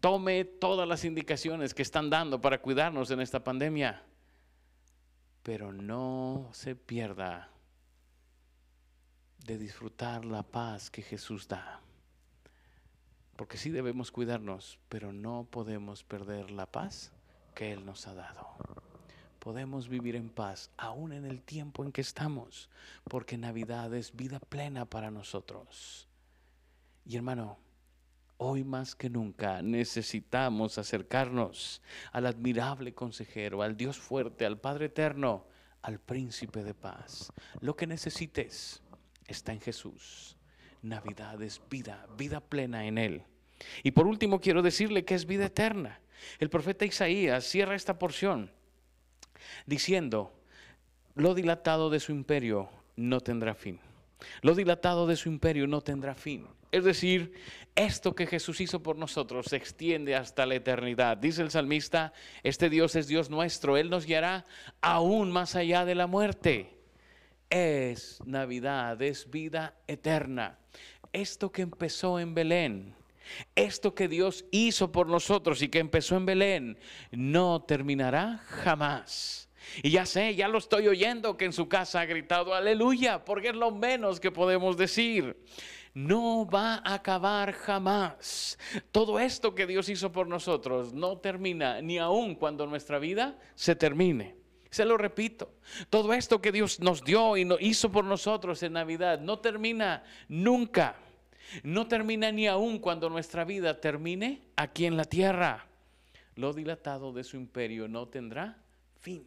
Tome 0.00 0.44
todas 0.44 0.88
las 0.88 1.04
indicaciones 1.04 1.74
que 1.74 1.82
están 1.82 2.10
dando 2.10 2.40
para 2.40 2.60
cuidarnos 2.60 3.10
en 3.10 3.20
esta 3.20 3.44
pandemia. 3.44 4.02
Pero 5.42 5.72
no 5.72 6.48
se 6.52 6.74
pierda 6.74 7.48
de 9.46 9.58
disfrutar 9.58 10.24
la 10.24 10.42
paz 10.42 10.90
que 10.90 11.02
Jesús 11.02 11.48
da. 11.48 11.80
Porque 13.36 13.56
sí 13.56 13.70
debemos 13.70 14.12
cuidarnos, 14.12 14.78
pero 14.88 15.12
no 15.12 15.46
podemos 15.50 16.04
perder 16.04 16.50
la 16.50 16.66
paz 16.66 17.12
que 17.54 17.72
Él 17.72 17.84
nos 17.84 18.06
ha 18.06 18.14
dado. 18.14 18.81
Podemos 19.42 19.88
vivir 19.88 20.14
en 20.14 20.28
paz 20.28 20.70
aún 20.76 21.12
en 21.12 21.24
el 21.24 21.42
tiempo 21.42 21.82
en 21.82 21.90
que 21.90 22.00
estamos, 22.00 22.70
porque 23.10 23.36
Navidad 23.36 23.92
es 23.92 24.14
vida 24.14 24.38
plena 24.38 24.84
para 24.84 25.10
nosotros. 25.10 26.06
Y 27.04 27.16
hermano, 27.16 27.58
hoy 28.36 28.62
más 28.62 28.94
que 28.94 29.10
nunca 29.10 29.60
necesitamos 29.60 30.78
acercarnos 30.78 31.82
al 32.12 32.26
admirable 32.26 32.94
consejero, 32.94 33.62
al 33.62 33.76
Dios 33.76 33.98
fuerte, 33.98 34.46
al 34.46 34.60
Padre 34.60 34.86
eterno, 34.86 35.44
al 35.82 35.98
príncipe 35.98 36.62
de 36.62 36.74
paz. 36.74 37.32
Lo 37.58 37.74
que 37.74 37.88
necesites 37.88 38.80
está 39.26 39.52
en 39.52 39.60
Jesús. 39.60 40.36
Navidad 40.82 41.42
es 41.42 41.60
vida, 41.68 42.06
vida 42.16 42.38
plena 42.40 42.86
en 42.86 42.96
Él. 42.96 43.24
Y 43.82 43.90
por 43.90 44.06
último 44.06 44.40
quiero 44.40 44.62
decirle 44.62 45.04
que 45.04 45.16
es 45.16 45.26
vida 45.26 45.46
eterna. 45.46 46.00
El 46.38 46.48
profeta 46.48 46.84
Isaías 46.84 47.42
cierra 47.42 47.74
esta 47.74 47.98
porción 47.98 48.52
diciendo, 49.66 50.32
lo 51.14 51.34
dilatado 51.34 51.90
de 51.90 52.00
su 52.00 52.12
imperio 52.12 52.68
no 52.96 53.20
tendrá 53.20 53.54
fin. 53.54 53.80
Lo 54.40 54.54
dilatado 54.54 55.06
de 55.06 55.16
su 55.16 55.28
imperio 55.28 55.66
no 55.66 55.80
tendrá 55.80 56.14
fin. 56.14 56.46
Es 56.70 56.84
decir, 56.84 57.34
esto 57.74 58.14
que 58.14 58.26
Jesús 58.26 58.60
hizo 58.60 58.82
por 58.82 58.96
nosotros 58.96 59.46
se 59.46 59.56
extiende 59.56 60.16
hasta 60.16 60.46
la 60.46 60.54
eternidad. 60.54 61.16
Dice 61.18 61.42
el 61.42 61.50
salmista, 61.50 62.12
este 62.42 62.70
Dios 62.70 62.96
es 62.96 63.08
Dios 63.08 63.28
nuestro, 63.28 63.76
Él 63.76 63.90
nos 63.90 64.06
guiará 64.06 64.46
aún 64.80 65.30
más 65.30 65.54
allá 65.54 65.84
de 65.84 65.94
la 65.94 66.06
muerte 66.06 66.82
es 67.52 68.18
Navidad, 68.24 69.00
es 69.02 69.30
vida 69.30 69.74
eterna. 69.86 70.58
Esto 71.12 71.52
que 71.52 71.60
empezó 71.60 72.18
en 72.18 72.32
Belén, 72.32 72.94
esto 73.54 73.94
que 73.94 74.08
Dios 74.08 74.44
hizo 74.50 74.92
por 74.92 75.08
nosotros 75.08 75.62
y 75.62 75.68
que 75.68 75.78
empezó 75.78 76.16
en 76.16 76.26
Belén, 76.26 76.78
no 77.10 77.62
terminará 77.62 78.38
jamás. 78.46 79.48
Y 79.82 79.90
ya 79.90 80.06
sé, 80.06 80.34
ya 80.34 80.48
lo 80.48 80.58
estoy 80.58 80.88
oyendo 80.88 81.36
que 81.36 81.44
en 81.44 81.52
su 81.52 81.68
casa 81.68 82.00
ha 82.00 82.06
gritado 82.06 82.54
aleluya, 82.54 83.24
porque 83.24 83.48
es 83.48 83.54
lo 83.54 83.70
menos 83.70 84.20
que 84.20 84.30
podemos 84.30 84.76
decir. 84.76 85.36
No 85.94 86.46
va 86.46 86.76
a 86.76 86.94
acabar 86.94 87.52
jamás. 87.52 88.58
Todo 88.90 89.20
esto 89.20 89.54
que 89.54 89.66
Dios 89.66 89.88
hizo 89.88 90.10
por 90.10 90.26
nosotros 90.26 90.94
no 90.94 91.18
termina, 91.18 91.82
ni 91.82 91.98
aun 91.98 92.34
cuando 92.34 92.66
nuestra 92.66 92.98
vida 92.98 93.38
se 93.54 93.76
termine. 93.76 94.36
Se 94.70 94.86
lo 94.86 94.96
repito, 94.96 95.52
todo 95.90 96.14
esto 96.14 96.40
que 96.40 96.50
Dios 96.50 96.80
nos 96.80 97.04
dio 97.04 97.36
y 97.36 97.46
hizo 97.60 97.92
por 97.92 98.06
nosotros 98.06 98.62
en 98.62 98.72
Navidad 98.72 99.20
no 99.20 99.38
termina 99.38 100.02
nunca. 100.28 100.96
No 101.62 101.86
termina 101.86 102.32
ni 102.32 102.46
aún 102.46 102.78
cuando 102.78 103.10
nuestra 103.10 103.44
vida 103.44 103.80
termine 103.80 104.42
aquí 104.56 104.86
en 104.86 104.96
la 104.96 105.04
tierra. 105.04 105.66
Lo 106.34 106.52
dilatado 106.52 107.12
de 107.12 107.24
su 107.24 107.36
imperio 107.36 107.88
no 107.88 108.08
tendrá 108.08 108.56
fin. 109.00 109.26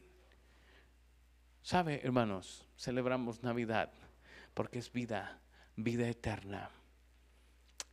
¿Sabe, 1.62 2.01
hermanos? 2.04 2.65
Celebramos 2.78 3.43
Navidad 3.43 3.91
porque 4.56 4.80
es 4.80 4.91
vida, 4.91 5.39
vida 5.75 6.08
eterna. 6.08 6.71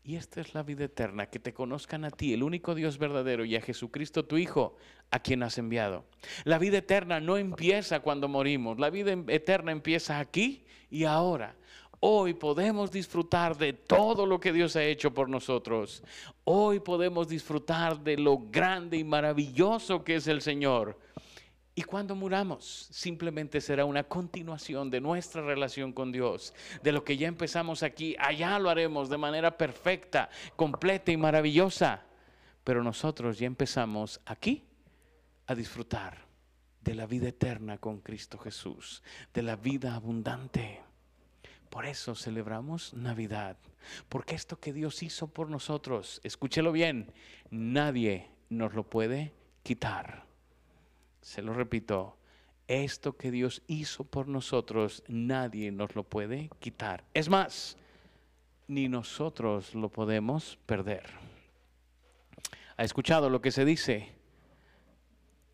Y 0.04 0.16
esta 0.16 0.40
es 0.40 0.54
la 0.54 0.62
vida 0.62 0.84
eterna, 0.84 1.26
que 1.26 1.38
te 1.38 1.52
conozcan 1.52 2.04
a 2.04 2.10
ti, 2.10 2.32
el 2.32 2.42
único 2.42 2.74
Dios 2.74 2.98
verdadero, 2.98 3.44
y 3.44 3.54
a 3.54 3.60
Jesucristo 3.60 4.24
tu 4.24 4.36
Hijo, 4.36 4.76
a 5.10 5.20
quien 5.20 5.42
has 5.42 5.58
enviado. 5.58 6.04
La 6.44 6.58
vida 6.58 6.78
eterna 6.78 7.20
no 7.20 7.36
empieza 7.36 8.00
cuando 8.00 8.26
morimos, 8.26 8.80
la 8.80 8.90
vida 8.90 9.12
em, 9.12 9.28
eterna 9.28 9.70
empieza 9.70 10.18
aquí 10.18 10.64
y 10.90 11.04
ahora. 11.04 11.54
Hoy 12.04 12.34
podemos 12.34 12.90
disfrutar 12.90 13.56
de 13.56 13.74
todo 13.74 14.26
lo 14.26 14.40
que 14.40 14.52
Dios 14.52 14.74
ha 14.74 14.82
hecho 14.82 15.14
por 15.14 15.28
nosotros. 15.28 16.02
Hoy 16.42 16.80
podemos 16.80 17.28
disfrutar 17.28 18.00
de 18.00 18.16
lo 18.16 18.38
grande 18.50 18.96
y 18.96 19.04
maravilloso 19.04 20.02
que 20.02 20.16
es 20.16 20.26
el 20.26 20.42
Señor. 20.42 20.98
Y 21.76 21.82
cuando 21.82 22.16
muramos, 22.16 22.88
simplemente 22.90 23.60
será 23.60 23.84
una 23.84 24.02
continuación 24.02 24.90
de 24.90 25.00
nuestra 25.00 25.42
relación 25.42 25.92
con 25.92 26.10
Dios. 26.10 26.52
De 26.82 26.90
lo 26.90 27.04
que 27.04 27.16
ya 27.16 27.28
empezamos 27.28 27.84
aquí, 27.84 28.16
allá 28.18 28.58
lo 28.58 28.68
haremos 28.68 29.08
de 29.08 29.18
manera 29.18 29.56
perfecta, 29.56 30.28
completa 30.56 31.12
y 31.12 31.16
maravillosa. 31.16 32.02
Pero 32.64 32.82
nosotros 32.82 33.38
ya 33.38 33.46
empezamos 33.46 34.20
aquí 34.26 34.64
a 35.46 35.54
disfrutar 35.54 36.26
de 36.80 36.96
la 36.96 37.06
vida 37.06 37.28
eterna 37.28 37.78
con 37.78 38.00
Cristo 38.00 38.38
Jesús, 38.38 39.04
de 39.32 39.42
la 39.42 39.54
vida 39.54 39.94
abundante. 39.94 40.81
Por 41.72 41.86
eso 41.86 42.14
celebramos 42.14 42.92
Navidad, 42.92 43.56
porque 44.10 44.34
esto 44.34 44.60
que 44.60 44.74
Dios 44.74 45.02
hizo 45.02 45.28
por 45.28 45.48
nosotros, 45.48 46.20
escúchelo 46.22 46.70
bien, 46.70 47.10
nadie 47.50 48.28
nos 48.50 48.74
lo 48.74 48.82
puede 48.82 49.32
quitar. 49.62 50.26
Se 51.22 51.40
lo 51.40 51.54
repito, 51.54 52.18
esto 52.68 53.16
que 53.16 53.30
Dios 53.30 53.62
hizo 53.68 54.04
por 54.04 54.28
nosotros, 54.28 55.02
nadie 55.08 55.72
nos 55.72 55.96
lo 55.96 56.04
puede 56.04 56.50
quitar. 56.60 57.04
Es 57.14 57.30
más, 57.30 57.78
ni 58.68 58.90
nosotros 58.90 59.74
lo 59.74 59.88
podemos 59.88 60.58
perder. 60.66 61.06
¿Ha 62.76 62.84
escuchado 62.84 63.30
lo 63.30 63.40
que 63.40 63.50
se 63.50 63.64
dice? 63.64 64.12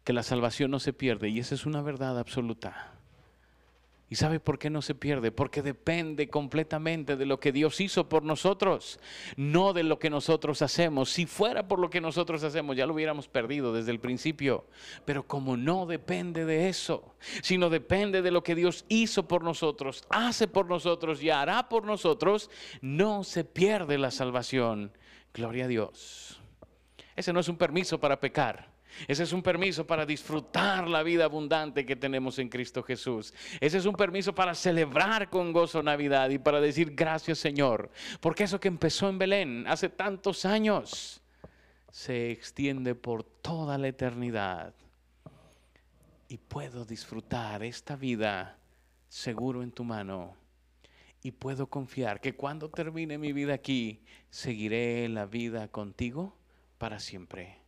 Que 0.02 0.12
la 0.12 0.24
salvación 0.24 0.72
no 0.72 0.80
se 0.80 0.92
pierde 0.92 1.28
y 1.28 1.38
esa 1.38 1.54
es 1.54 1.64
una 1.64 1.80
verdad 1.80 2.18
absoluta. 2.18 2.97
¿Y 4.10 4.14
sabe 4.14 4.40
por 4.40 4.58
qué 4.58 4.70
no 4.70 4.80
se 4.80 4.94
pierde? 4.94 5.32
Porque 5.32 5.60
depende 5.60 6.30
completamente 6.30 7.16
de 7.16 7.26
lo 7.26 7.40
que 7.40 7.52
Dios 7.52 7.78
hizo 7.80 8.08
por 8.08 8.22
nosotros, 8.22 8.98
no 9.36 9.74
de 9.74 9.82
lo 9.82 9.98
que 9.98 10.08
nosotros 10.08 10.62
hacemos. 10.62 11.10
Si 11.10 11.26
fuera 11.26 11.68
por 11.68 11.78
lo 11.78 11.90
que 11.90 12.00
nosotros 12.00 12.42
hacemos, 12.42 12.74
ya 12.74 12.86
lo 12.86 12.94
hubiéramos 12.94 13.28
perdido 13.28 13.74
desde 13.74 13.90
el 13.90 14.00
principio. 14.00 14.64
Pero 15.04 15.26
como 15.26 15.58
no 15.58 15.84
depende 15.84 16.46
de 16.46 16.70
eso, 16.70 17.14
sino 17.42 17.68
depende 17.68 18.22
de 18.22 18.30
lo 18.30 18.42
que 18.42 18.54
Dios 18.54 18.86
hizo 18.88 19.28
por 19.28 19.44
nosotros, 19.44 20.04
hace 20.08 20.48
por 20.48 20.66
nosotros 20.66 21.22
y 21.22 21.28
hará 21.28 21.68
por 21.68 21.84
nosotros, 21.84 22.50
no 22.80 23.24
se 23.24 23.44
pierde 23.44 23.98
la 23.98 24.10
salvación. 24.10 24.90
Gloria 25.34 25.66
a 25.66 25.68
Dios. 25.68 26.40
Ese 27.14 27.34
no 27.34 27.40
es 27.40 27.48
un 27.48 27.58
permiso 27.58 28.00
para 28.00 28.20
pecar. 28.20 28.77
Ese 29.06 29.22
es 29.22 29.32
un 29.32 29.42
permiso 29.42 29.86
para 29.86 30.04
disfrutar 30.04 30.88
la 30.88 31.02
vida 31.02 31.24
abundante 31.24 31.86
que 31.86 31.96
tenemos 31.96 32.38
en 32.38 32.48
Cristo 32.48 32.82
Jesús. 32.82 33.32
Ese 33.60 33.78
es 33.78 33.86
un 33.86 33.94
permiso 33.94 34.34
para 34.34 34.54
celebrar 34.54 35.30
con 35.30 35.52
gozo 35.52 35.82
Navidad 35.82 36.30
y 36.30 36.38
para 36.38 36.60
decir 36.60 36.94
gracias 36.94 37.38
Señor. 37.38 37.90
Porque 38.20 38.44
eso 38.44 38.60
que 38.60 38.68
empezó 38.68 39.08
en 39.08 39.18
Belén 39.18 39.64
hace 39.66 39.88
tantos 39.88 40.44
años 40.44 41.22
se 41.90 42.30
extiende 42.30 42.94
por 42.94 43.24
toda 43.24 43.78
la 43.78 43.88
eternidad. 43.88 44.74
Y 46.28 46.36
puedo 46.36 46.84
disfrutar 46.84 47.62
esta 47.62 47.96
vida 47.96 48.58
seguro 49.08 49.62
en 49.62 49.72
tu 49.72 49.84
mano. 49.84 50.36
Y 51.22 51.32
puedo 51.32 51.66
confiar 51.68 52.20
que 52.20 52.36
cuando 52.36 52.70
termine 52.70 53.18
mi 53.18 53.32
vida 53.32 53.54
aquí, 53.54 54.04
seguiré 54.30 55.08
la 55.08 55.26
vida 55.26 55.68
contigo 55.68 56.36
para 56.76 57.00
siempre. 57.00 57.67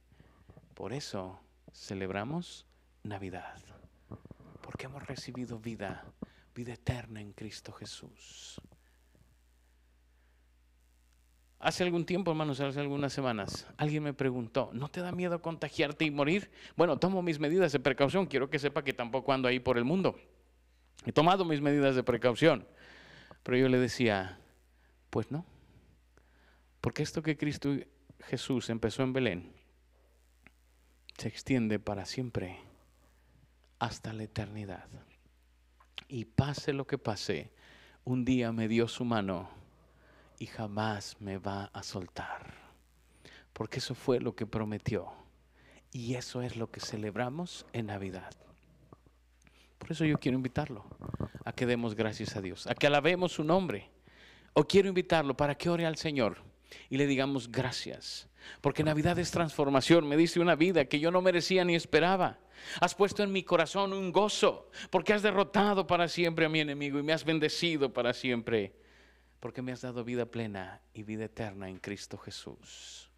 Por 0.80 0.94
eso 0.94 1.38
celebramos 1.74 2.64
Navidad, 3.02 3.58
porque 4.62 4.86
hemos 4.86 5.06
recibido 5.06 5.58
vida, 5.58 6.06
vida 6.54 6.72
eterna 6.72 7.20
en 7.20 7.34
Cristo 7.34 7.70
Jesús. 7.70 8.58
Hace 11.58 11.84
algún 11.84 12.06
tiempo, 12.06 12.30
hermanos, 12.30 12.60
hace 12.60 12.80
algunas 12.80 13.12
semanas, 13.12 13.66
alguien 13.76 14.04
me 14.04 14.14
preguntó, 14.14 14.70
¿no 14.72 14.88
te 14.88 15.02
da 15.02 15.12
miedo 15.12 15.42
contagiarte 15.42 16.06
y 16.06 16.10
morir? 16.10 16.50
Bueno, 16.78 16.98
tomo 16.98 17.20
mis 17.20 17.38
medidas 17.38 17.72
de 17.72 17.80
precaución. 17.80 18.24
Quiero 18.24 18.48
que 18.48 18.58
sepa 18.58 18.82
que 18.82 18.94
tampoco 18.94 19.34
ando 19.34 19.48
ahí 19.48 19.60
por 19.60 19.76
el 19.76 19.84
mundo. 19.84 20.18
He 21.04 21.12
tomado 21.12 21.44
mis 21.44 21.60
medidas 21.60 21.94
de 21.94 22.02
precaución. 22.02 22.66
Pero 23.42 23.58
yo 23.58 23.68
le 23.68 23.78
decía, 23.78 24.40
pues 25.10 25.30
no. 25.30 25.44
Porque 26.80 27.02
esto 27.02 27.22
que 27.22 27.36
Cristo 27.36 27.68
Jesús 28.20 28.70
empezó 28.70 29.02
en 29.02 29.12
Belén, 29.12 29.59
se 31.20 31.28
extiende 31.28 31.78
para 31.78 32.06
siempre 32.06 32.58
hasta 33.78 34.14
la 34.14 34.22
eternidad. 34.22 34.88
Y 36.08 36.24
pase 36.24 36.72
lo 36.72 36.86
que 36.86 36.96
pase, 36.96 37.52
un 38.04 38.24
día 38.24 38.52
me 38.52 38.68
dio 38.68 38.88
su 38.88 39.04
mano 39.04 39.50
y 40.38 40.46
jamás 40.46 41.18
me 41.20 41.36
va 41.36 41.64
a 41.74 41.82
soltar. 41.82 42.54
Porque 43.52 43.80
eso 43.80 43.94
fue 43.94 44.18
lo 44.18 44.34
que 44.34 44.46
prometió. 44.46 45.12
Y 45.92 46.14
eso 46.14 46.40
es 46.40 46.56
lo 46.56 46.70
que 46.70 46.80
celebramos 46.80 47.66
en 47.74 47.86
Navidad. 47.88 48.32
Por 49.78 49.92
eso 49.92 50.06
yo 50.06 50.18
quiero 50.18 50.36
invitarlo 50.36 50.86
a 51.44 51.52
que 51.52 51.66
demos 51.66 51.94
gracias 51.94 52.34
a 52.34 52.40
Dios, 52.40 52.66
a 52.66 52.74
que 52.74 52.86
alabemos 52.86 53.32
su 53.32 53.44
nombre. 53.44 53.90
O 54.54 54.64
quiero 54.64 54.88
invitarlo 54.88 55.36
para 55.36 55.54
que 55.54 55.68
ore 55.68 55.84
al 55.84 55.98
Señor 55.98 56.49
y 56.88 56.96
le 56.96 57.06
digamos 57.06 57.50
gracias. 57.50 58.28
Porque 58.60 58.84
Navidad 58.84 59.18
es 59.18 59.30
transformación. 59.30 60.08
Me 60.08 60.16
dice 60.16 60.40
una 60.40 60.54
vida 60.54 60.84
que 60.86 61.00
yo 61.00 61.10
no 61.10 61.22
merecía 61.22 61.64
ni 61.64 61.74
esperaba. 61.74 62.38
Has 62.80 62.94
puesto 62.94 63.22
en 63.22 63.32
mi 63.32 63.42
corazón 63.42 63.92
un 63.92 64.12
gozo 64.12 64.70
porque 64.90 65.12
has 65.12 65.22
derrotado 65.22 65.86
para 65.86 66.08
siempre 66.08 66.46
a 66.46 66.48
mi 66.48 66.60
enemigo 66.60 66.98
y 66.98 67.02
me 67.02 67.12
has 67.12 67.24
bendecido 67.24 67.92
para 67.92 68.12
siempre. 68.12 68.74
Porque 69.40 69.62
me 69.62 69.72
has 69.72 69.80
dado 69.80 70.04
vida 70.04 70.26
plena 70.26 70.80
y 70.92 71.02
vida 71.02 71.24
eterna 71.24 71.68
en 71.68 71.78
Cristo 71.78 72.18
Jesús. 72.18 73.10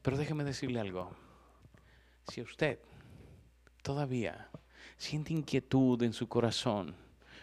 Pero 0.00 0.16
déjeme 0.16 0.44
decirle 0.44 0.80
algo. 0.80 1.14
Si 2.28 2.40
usted 2.40 2.78
todavía 3.82 4.48
siente 4.96 5.32
inquietud 5.32 6.02
en 6.02 6.12
su 6.12 6.28
corazón 6.28 6.94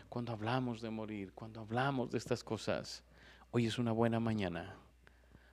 cuando 0.10 0.32
hablamos 0.32 0.82
de 0.82 0.89
morir, 0.89 1.34
cuando 1.34 1.62
hablamos 1.62 2.10
de 2.10 2.17
estas 2.17 2.43
cosas, 2.43 3.04
Hoy 3.52 3.66
es 3.66 3.80
una 3.80 3.92
buena 3.92 4.20
mañana 4.20 4.76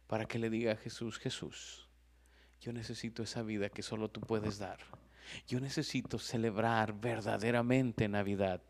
para 0.07 0.27
que 0.27 0.39
le 0.39 0.51
diga 0.51 0.73
a 0.73 0.77
Jesús, 0.77 1.19
Jesús, 1.19 1.89
yo 2.61 2.71
necesito 2.75 3.23
esa 3.23 3.43
vida 3.43 3.71
que 3.71 3.83
solo 3.83 4.11
tú 4.11 4.21
puedes 4.21 4.59
dar. 4.59 4.79
Yo 5.49 5.61
necesito 5.61 6.19
celebrar 6.19 6.93
verdaderamente 6.93 8.07
Navidad. 8.07 8.61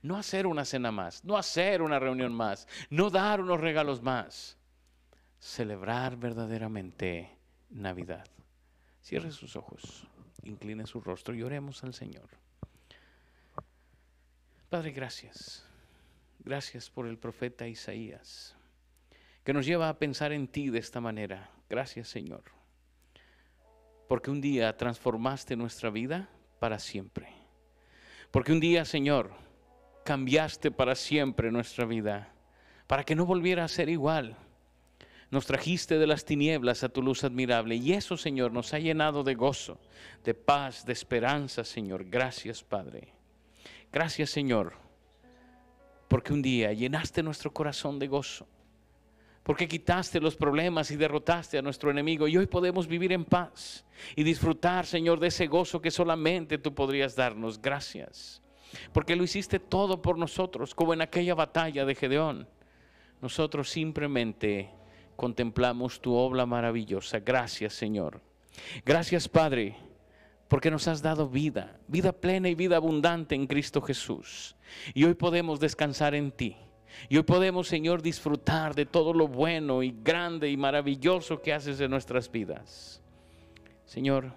No 0.00 0.16
hacer 0.16 0.46
una 0.46 0.64
cena 0.64 0.92
más, 0.92 1.24
no 1.24 1.36
hacer 1.36 1.82
una 1.82 1.98
reunión 1.98 2.32
más, 2.32 2.68
no 2.88 3.10
dar 3.10 3.40
unos 3.40 3.60
regalos 3.60 4.00
más. 4.00 4.56
Celebrar 5.40 6.16
verdaderamente 6.16 7.36
Navidad. 7.70 8.26
Cierre 9.02 9.32
sus 9.32 9.56
ojos, 9.56 10.06
incline 10.44 10.86
su 10.86 11.00
rostro 11.00 11.34
y 11.34 11.42
oremos 11.42 11.82
al 11.82 11.94
Señor. 11.94 12.28
Padre, 14.68 14.92
gracias. 14.92 15.64
Gracias 16.38 16.88
por 16.90 17.08
el 17.08 17.18
profeta 17.18 17.66
Isaías 17.66 18.57
que 19.48 19.54
nos 19.54 19.64
lleva 19.64 19.88
a 19.88 19.98
pensar 19.98 20.32
en 20.32 20.46
ti 20.46 20.68
de 20.68 20.78
esta 20.78 21.00
manera. 21.00 21.48
Gracias 21.70 22.08
Señor, 22.08 22.42
porque 24.06 24.30
un 24.30 24.42
día 24.42 24.76
transformaste 24.76 25.56
nuestra 25.56 25.88
vida 25.88 26.28
para 26.58 26.78
siempre. 26.78 27.28
Porque 28.30 28.52
un 28.52 28.60
día, 28.60 28.84
Señor, 28.84 29.30
cambiaste 30.04 30.70
para 30.70 30.94
siempre 30.94 31.50
nuestra 31.50 31.86
vida, 31.86 32.30
para 32.86 33.04
que 33.04 33.14
no 33.14 33.24
volviera 33.24 33.64
a 33.64 33.68
ser 33.68 33.88
igual. 33.88 34.36
Nos 35.30 35.46
trajiste 35.46 35.98
de 35.98 36.06
las 36.06 36.26
tinieblas 36.26 36.84
a 36.84 36.90
tu 36.90 37.00
luz 37.00 37.24
admirable 37.24 37.76
y 37.76 37.94
eso, 37.94 38.18
Señor, 38.18 38.52
nos 38.52 38.74
ha 38.74 38.78
llenado 38.78 39.24
de 39.24 39.34
gozo, 39.34 39.80
de 40.24 40.34
paz, 40.34 40.84
de 40.84 40.92
esperanza, 40.92 41.64
Señor. 41.64 42.04
Gracias, 42.04 42.62
Padre. 42.62 43.14
Gracias, 43.90 44.28
Señor, 44.28 44.74
porque 46.06 46.34
un 46.34 46.42
día 46.42 46.74
llenaste 46.74 47.22
nuestro 47.22 47.50
corazón 47.54 47.98
de 47.98 48.08
gozo 48.08 48.46
porque 49.48 49.66
quitaste 49.66 50.20
los 50.20 50.36
problemas 50.36 50.90
y 50.90 50.96
derrotaste 50.96 51.56
a 51.56 51.62
nuestro 51.62 51.90
enemigo 51.90 52.28
y 52.28 52.36
hoy 52.36 52.44
podemos 52.44 52.86
vivir 52.86 53.12
en 53.12 53.24
paz 53.24 53.82
y 54.14 54.22
disfrutar, 54.22 54.84
Señor, 54.84 55.18
de 55.20 55.28
ese 55.28 55.46
gozo 55.46 55.80
que 55.80 55.90
solamente 55.90 56.58
tú 56.58 56.74
podrías 56.74 57.16
darnos. 57.16 57.58
Gracias, 57.58 58.42
porque 58.92 59.16
lo 59.16 59.24
hiciste 59.24 59.58
todo 59.58 60.02
por 60.02 60.18
nosotros, 60.18 60.74
como 60.74 60.92
en 60.92 61.00
aquella 61.00 61.34
batalla 61.34 61.86
de 61.86 61.94
Gedeón. 61.94 62.46
Nosotros 63.22 63.70
simplemente 63.70 64.68
contemplamos 65.16 65.98
tu 66.02 66.12
obra 66.12 66.44
maravillosa. 66.44 67.20
Gracias, 67.20 67.72
Señor. 67.72 68.20
Gracias, 68.84 69.30
Padre, 69.30 69.76
porque 70.48 70.70
nos 70.70 70.86
has 70.88 71.00
dado 71.00 71.26
vida, 71.26 71.80
vida 71.86 72.12
plena 72.12 72.50
y 72.50 72.54
vida 72.54 72.76
abundante 72.76 73.34
en 73.34 73.46
Cristo 73.46 73.80
Jesús. 73.80 74.56
Y 74.92 75.04
hoy 75.04 75.14
podemos 75.14 75.58
descansar 75.58 76.14
en 76.14 76.32
ti. 76.32 76.54
Y 77.08 77.16
hoy 77.16 77.22
podemos, 77.22 77.68
Señor, 77.68 78.02
disfrutar 78.02 78.74
de 78.74 78.86
todo 78.86 79.12
lo 79.12 79.28
bueno 79.28 79.82
y 79.82 79.94
grande 80.02 80.50
y 80.50 80.56
maravilloso 80.56 81.40
que 81.40 81.52
haces 81.52 81.80
en 81.80 81.90
nuestras 81.90 82.30
vidas. 82.30 83.02
Señor, 83.84 84.32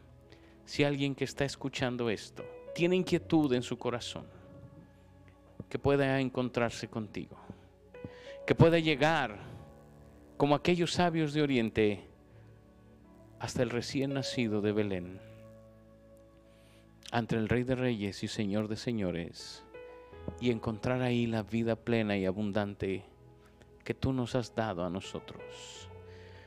si 0.65 0.83
alguien 0.83 1.15
que 1.15 1.25
está 1.25 1.43
escuchando 1.45 2.09
esto 2.09 2.45
tiene 2.73 2.95
inquietud 2.95 3.53
en 3.53 3.63
su 3.63 3.77
corazón, 3.77 4.25
que 5.69 5.79
pueda 5.79 6.19
encontrarse 6.19 6.87
contigo, 6.87 7.37
que 8.45 8.55
pueda 8.55 8.79
llegar 8.79 9.37
como 10.37 10.55
aquellos 10.55 10.93
sabios 10.93 11.33
de 11.33 11.41
Oriente 11.41 12.05
hasta 13.39 13.63
el 13.63 13.69
recién 13.69 14.13
nacido 14.13 14.61
de 14.61 14.71
Belén, 14.71 15.19
ante 17.11 17.35
el 17.35 17.49
Rey 17.49 17.63
de 17.63 17.75
Reyes 17.75 18.23
y 18.23 18.27
Señor 18.27 18.67
de 18.67 18.77
Señores 18.77 19.65
y 20.39 20.49
encontrar 20.49 21.01
ahí 21.01 21.27
la 21.27 21.43
vida 21.43 21.75
plena 21.75 22.17
y 22.17 22.25
abundante 22.25 23.03
que 23.83 23.93
tú 23.93 24.13
nos 24.13 24.35
has 24.35 24.53
dado 24.55 24.83
a 24.83 24.89
nosotros. 24.89 25.89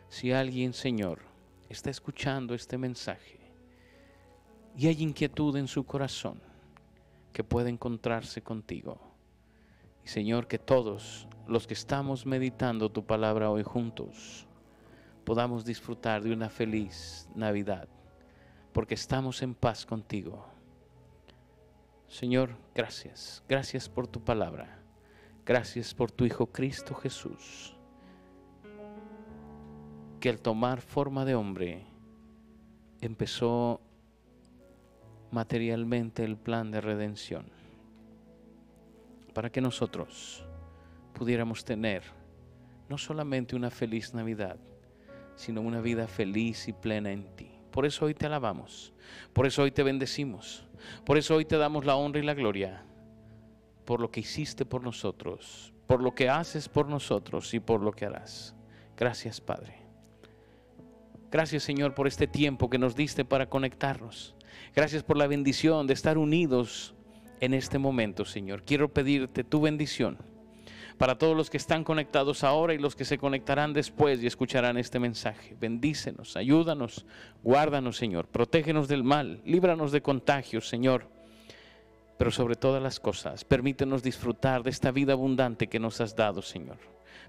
Si 0.08 0.32
alguien, 0.32 0.72
Señor, 0.72 1.20
está 1.68 1.90
escuchando 1.90 2.54
este 2.54 2.78
mensaje 2.78 3.38
y 4.76 4.88
hay 4.88 5.02
inquietud 5.02 5.56
en 5.56 5.68
su 5.68 5.84
corazón, 5.84 6.40
que 7.32 7.44
pueda 7.44 7.68
encontrarse 7.68 8.42
contigo. 8.42 9.00
Y 10.04 10.08
Señor, 10.08 10.46
que 10.46 10.58
todos 10.58 11.26
los 11.48 11.66
que 11.66 11.74
estamos 11.74 12.26
meditando 12.26 12.90
tu 12.90 13.04
palabra 13.04 13.50
hoy 13.50 13.64
juntos, 13.64 14.46
podamos 15.24 15.64
disfrutar 15.64 16.22
de 16.22 16.32
una 16.32 16.48
feliz 16.48 17.28
Navidad, 17.34 17.88
porque 18.72 18.94
estamos 18.94 19.42
en 19.42 19.54
paz 19.54 19.84
contigo 19.84 20.53
Señor, 22.08 22.56
gracias. 22.74 23.42
Gracias 23.48 23.88
por 23.88 24.06
tu 24.06 24.22
palabra. 24.22 24.78
Gracias 25.46 25.92
por 25.92 26.10
tu 26.10 26.24
Hijo 26.24 26.46
Cristo 26.46 26.94
Jesús, 26.94 27.76
que 30.20 30.30
al 30.30 30.40
tomar 30.40 30.80
forma 30.80 31.24
de 31.26 31.34
hombre 31.34 31.84
empezó 33.02 33.80
materialmente 35.30 36.24
el 36.24 36.36
plan 36.36 36.70
de 36.70 36.80
redención. 36.80 37.44
para 39.34 39.50
que 39.50 39.60
nosotros 39.60 40.46
pudiéramos 41.12 41.64
tener 41.64 42.04
no 42.88 42.96
solamente 42.96 43.56
una 43.56 43.68
feliz 43.70 44.14
Navidad, 44.14 44.56
sino 45.34 45.60
una 45.60 45.80
vida 45.80 46.06
feliz 46.06 46.68
y 46.68 46.72
plena 46.72 47.10
en 47.10 47.24
ti. 47.34 47.50
Por 47.72 47.84
eso 47.84 48.04
hoy 48.04 48.14
te 48.14 48.26
alabamos, 48.26 48.94
por 49.32 49.46
eso 49.46 49.62
hoy 49.64 49.72
te 49.72 49.82
bendecimos, 49.82 50.64
por 51.04 51.18
eso 51.18 51.36
hoy 51.36 51.44
te 51.44 51.56
damos 51.56 51.84
la 51.84 51.96
honra 51.96 52.20
y 52.20 52.24
la 52.24 52.34
gloria, 52.34 52.84
por 53.84 54.00
lo 54.00 54.10
que 54.10 54.20
hiciste 54.20 54.64
por 54.64 54.82
nosotros, 54.82 55.72
por 55.86 56.02
lo 56.02 56.14
que 56.14 56.28
haces 56.28 56.68
por 56.68 56.88
nosotros 56.88 57.52
y 57.54 57.60
por 57.60 57.80
lo 57.80 57.92
que 57.92 58.06
harás. 58.06 58.54
Gracias 58.96 59.40
Padre. 59.40 59.78
Gracias 61.30 61.62
Señor 61.62 61.94
por 61.94 62.06
este 62.06 62.26
tiempo 62.26 62.70
que 62.70 62.78
nos 62.78 62.94
diste 62.94 63.24
para 63.24 63.48
conectarnos. 63.48 64.34
Gracias 64.74 65.02
por 65.02 65.16
la 65.16 65.26
bendición 65.26 65.86
de 65.86 65.94
estar 65.94 66.16
unidos 66.18 66.94
en 67.40 67.54
este 67.54 67.78
momento, 67.78 68.24
Señor. 68.24 68.62
Quiero 68.64 68.92
pedirte 68.92 69.44
tu 69.44 69.60
bendición 69.60 70.33
para 70.98 71.18
todos 71.18 71.36
los 71.36 71.50
que 71.50 71.56
están 71.56 71.84
conectados 71.84 72.44
ahora 72.44 72.74
y 72.74 72.78
los 72.78 72.94
que 72.94 73.04
se 73.04 73.18
conectarán 73.18 73.72
después 73.72 74.22
y 74.22 74.26
escucharán 74.26 74.76
este 74.78 74.98
mensaje. 74.98 75.56
Bendícenos, 75.58 76.36
ayúdanos, 76.36 77.04
guárdanos, 77.42 77.96
Señor. 77.96 78.28
Protégenos 78.28 78.88
del 78.88 79.02
mal, 79.02 79.40
líbranos 79.44 79.92
de 79.92 80.02
contagios, 80.02 80.68
Señor. 80.68 81.08
Pero 82.16 82.30
sobre 82.30 82.54
todas 82.54 82.82
las 82.82 83.00
cosas, 83.00 83.44
permítenos 83.44 84.02
disfrutar 84.02 84.62
de 84.62 84.70
esta 84.70 84.92
vida 84.92 85.14
abundante 85.14 85.66
que 85.66 85.80
nos 85.80 86.00
has 86.00 86.14
dado, 86.14 86.42
Señor. 86.42 86.78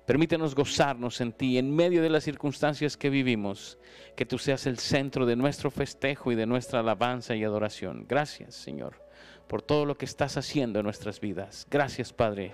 Permítenos 0.06 0.54
gozarnos 0.54 1.20
en 1.20 1.34
ti 1.34 1.58
en 1.58 1.76
medio 1.76 2.04
de 2.04 2.12
las 2.12 2.24
circunstancias 2.24 2.96
que 2.96 3.10
vivimos, 3.10 3.80
que 4.16 4.26
tú 4.26 4.38
seas 4.38 4.68
el 4.68 4.78
centro 4.78 5.26
de 5.26 5.36
nuestro 5.36 5.72
festejo 5.72 6.32
y 6.32 6.36
de 6.36 6.46
nuestra 6.46 6.82
alabanza 6.82 7.36
y 7.36 7.44
adoración. 7.44 8.06
Gracias, 8.08 8.54
Señor, 8.54 9.02
por 9.48 9.64
todo 9.64 9.86
lo 9.86 9.98
que 9.98 10.06
estás 10.06 10.38
haciendo 10.38 10.78
en 10.78 10.84
nuestras 10.84 11.20
vidas. 11.20 11.66
Gracias, 11.72 12.14
Padre, 12.14 12.54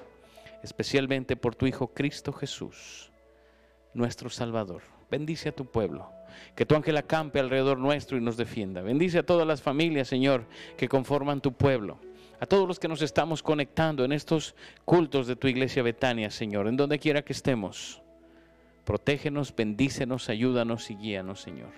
especialmente 0.64 1.36
por 1.36 1.56
tu 1.56 1.66
Hijo 1.66 1.94
Cristo 1.94 2.34
Jesús, 2.34 3.12
nuestro 3.94 4.30
Salvador. 4.30 4.82
Bendice 5.10 5.50
a 5.50 5.56
tu 5.56 5.66
pueblo. 5.66 6.12
Que 6.56 6.66
tu 6.66 6.76
ángel 6.76 6.96
acampe 6.96 7.40
alrededor 7.40 7.78
nuestro 7.78 8.18
y 8.18 8.22
nos 8.22 8.38
defienda. 8.38 8.82
Bendice 8.82 9.20
a 9.20 9.26
todas 9.26 9.46
las 9.46 9.62
familias, 9.62 10.08
Señor, 10.08 10.46
que 10.78 10.88
conforman 10.88 11.42
tu 11.42 11.52
pueblo 11.52 12.00
a 12.42 12.48
todos 12.48 12.68
los 12.68 12.80
que 12.80 12.88
nos 12.88 13.04
estamos 13.04 13.44
conectando 13.44 14.04
en 14.04 14.12
estos 14.12 14.56
cultos 14.84 15.28
de 15.28 15.36
tu 15.36 15.48
iglesia 15.48 15.84
Betania, 15.84 16.32
Señor, 16.32 16.68
en 16.68 16.76
donde 16.76 16.98
quiera 16.98 17.22
que 17.22 17.34
estemos. 17.34 18.02
Protégenos, 18.84 19.56
bendícenos, 19.56 20.28
ayúdanos 20.28 20.90
y 20.90 20.96
guíanos, 20.96 21.40
Señor. 21.40 21.70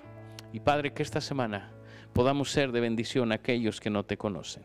Y 0.54 0.62
Padre, 0.62 0.94
que 0.94 1.04
esta 1.04 1.20
semana 1.20 1.74
podamos 2.14 2.50
ser 2.50 2.72
de 2.72 2.80
bendición 2.80 3.34
a 3.34 3.36
aquellos 3.36 3.82
que 3.82 3.90
no 3.90 4.06
te 4.06 4.16
conocen. 4.16 4.64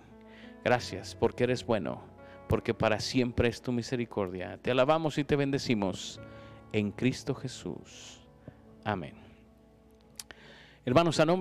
Gracias 0.65 1.17
porque 1.17 1.45
eres 1.45 1.67
bueno, 1.67 2.05
porque 2.49 2.75
para 2.75 2.99
siempre 3.01 3.49
es 3.49 3.63
tu 3.63 3.73
misericordia. 3.73 4.59
Te 4.61 4.71
alabamos 4.71 5.19
y 5.19 5.25
te 5.25 5.37
bendecimos 5.37 6.21
en 6.73 6.91
Cristo 6.91 7.35
Jesús. 7.35 8.21
Amén. 8.85 9.15
Hermanos, 10.85 11.21
a 11.21 11.27
nombre 11.27 11.37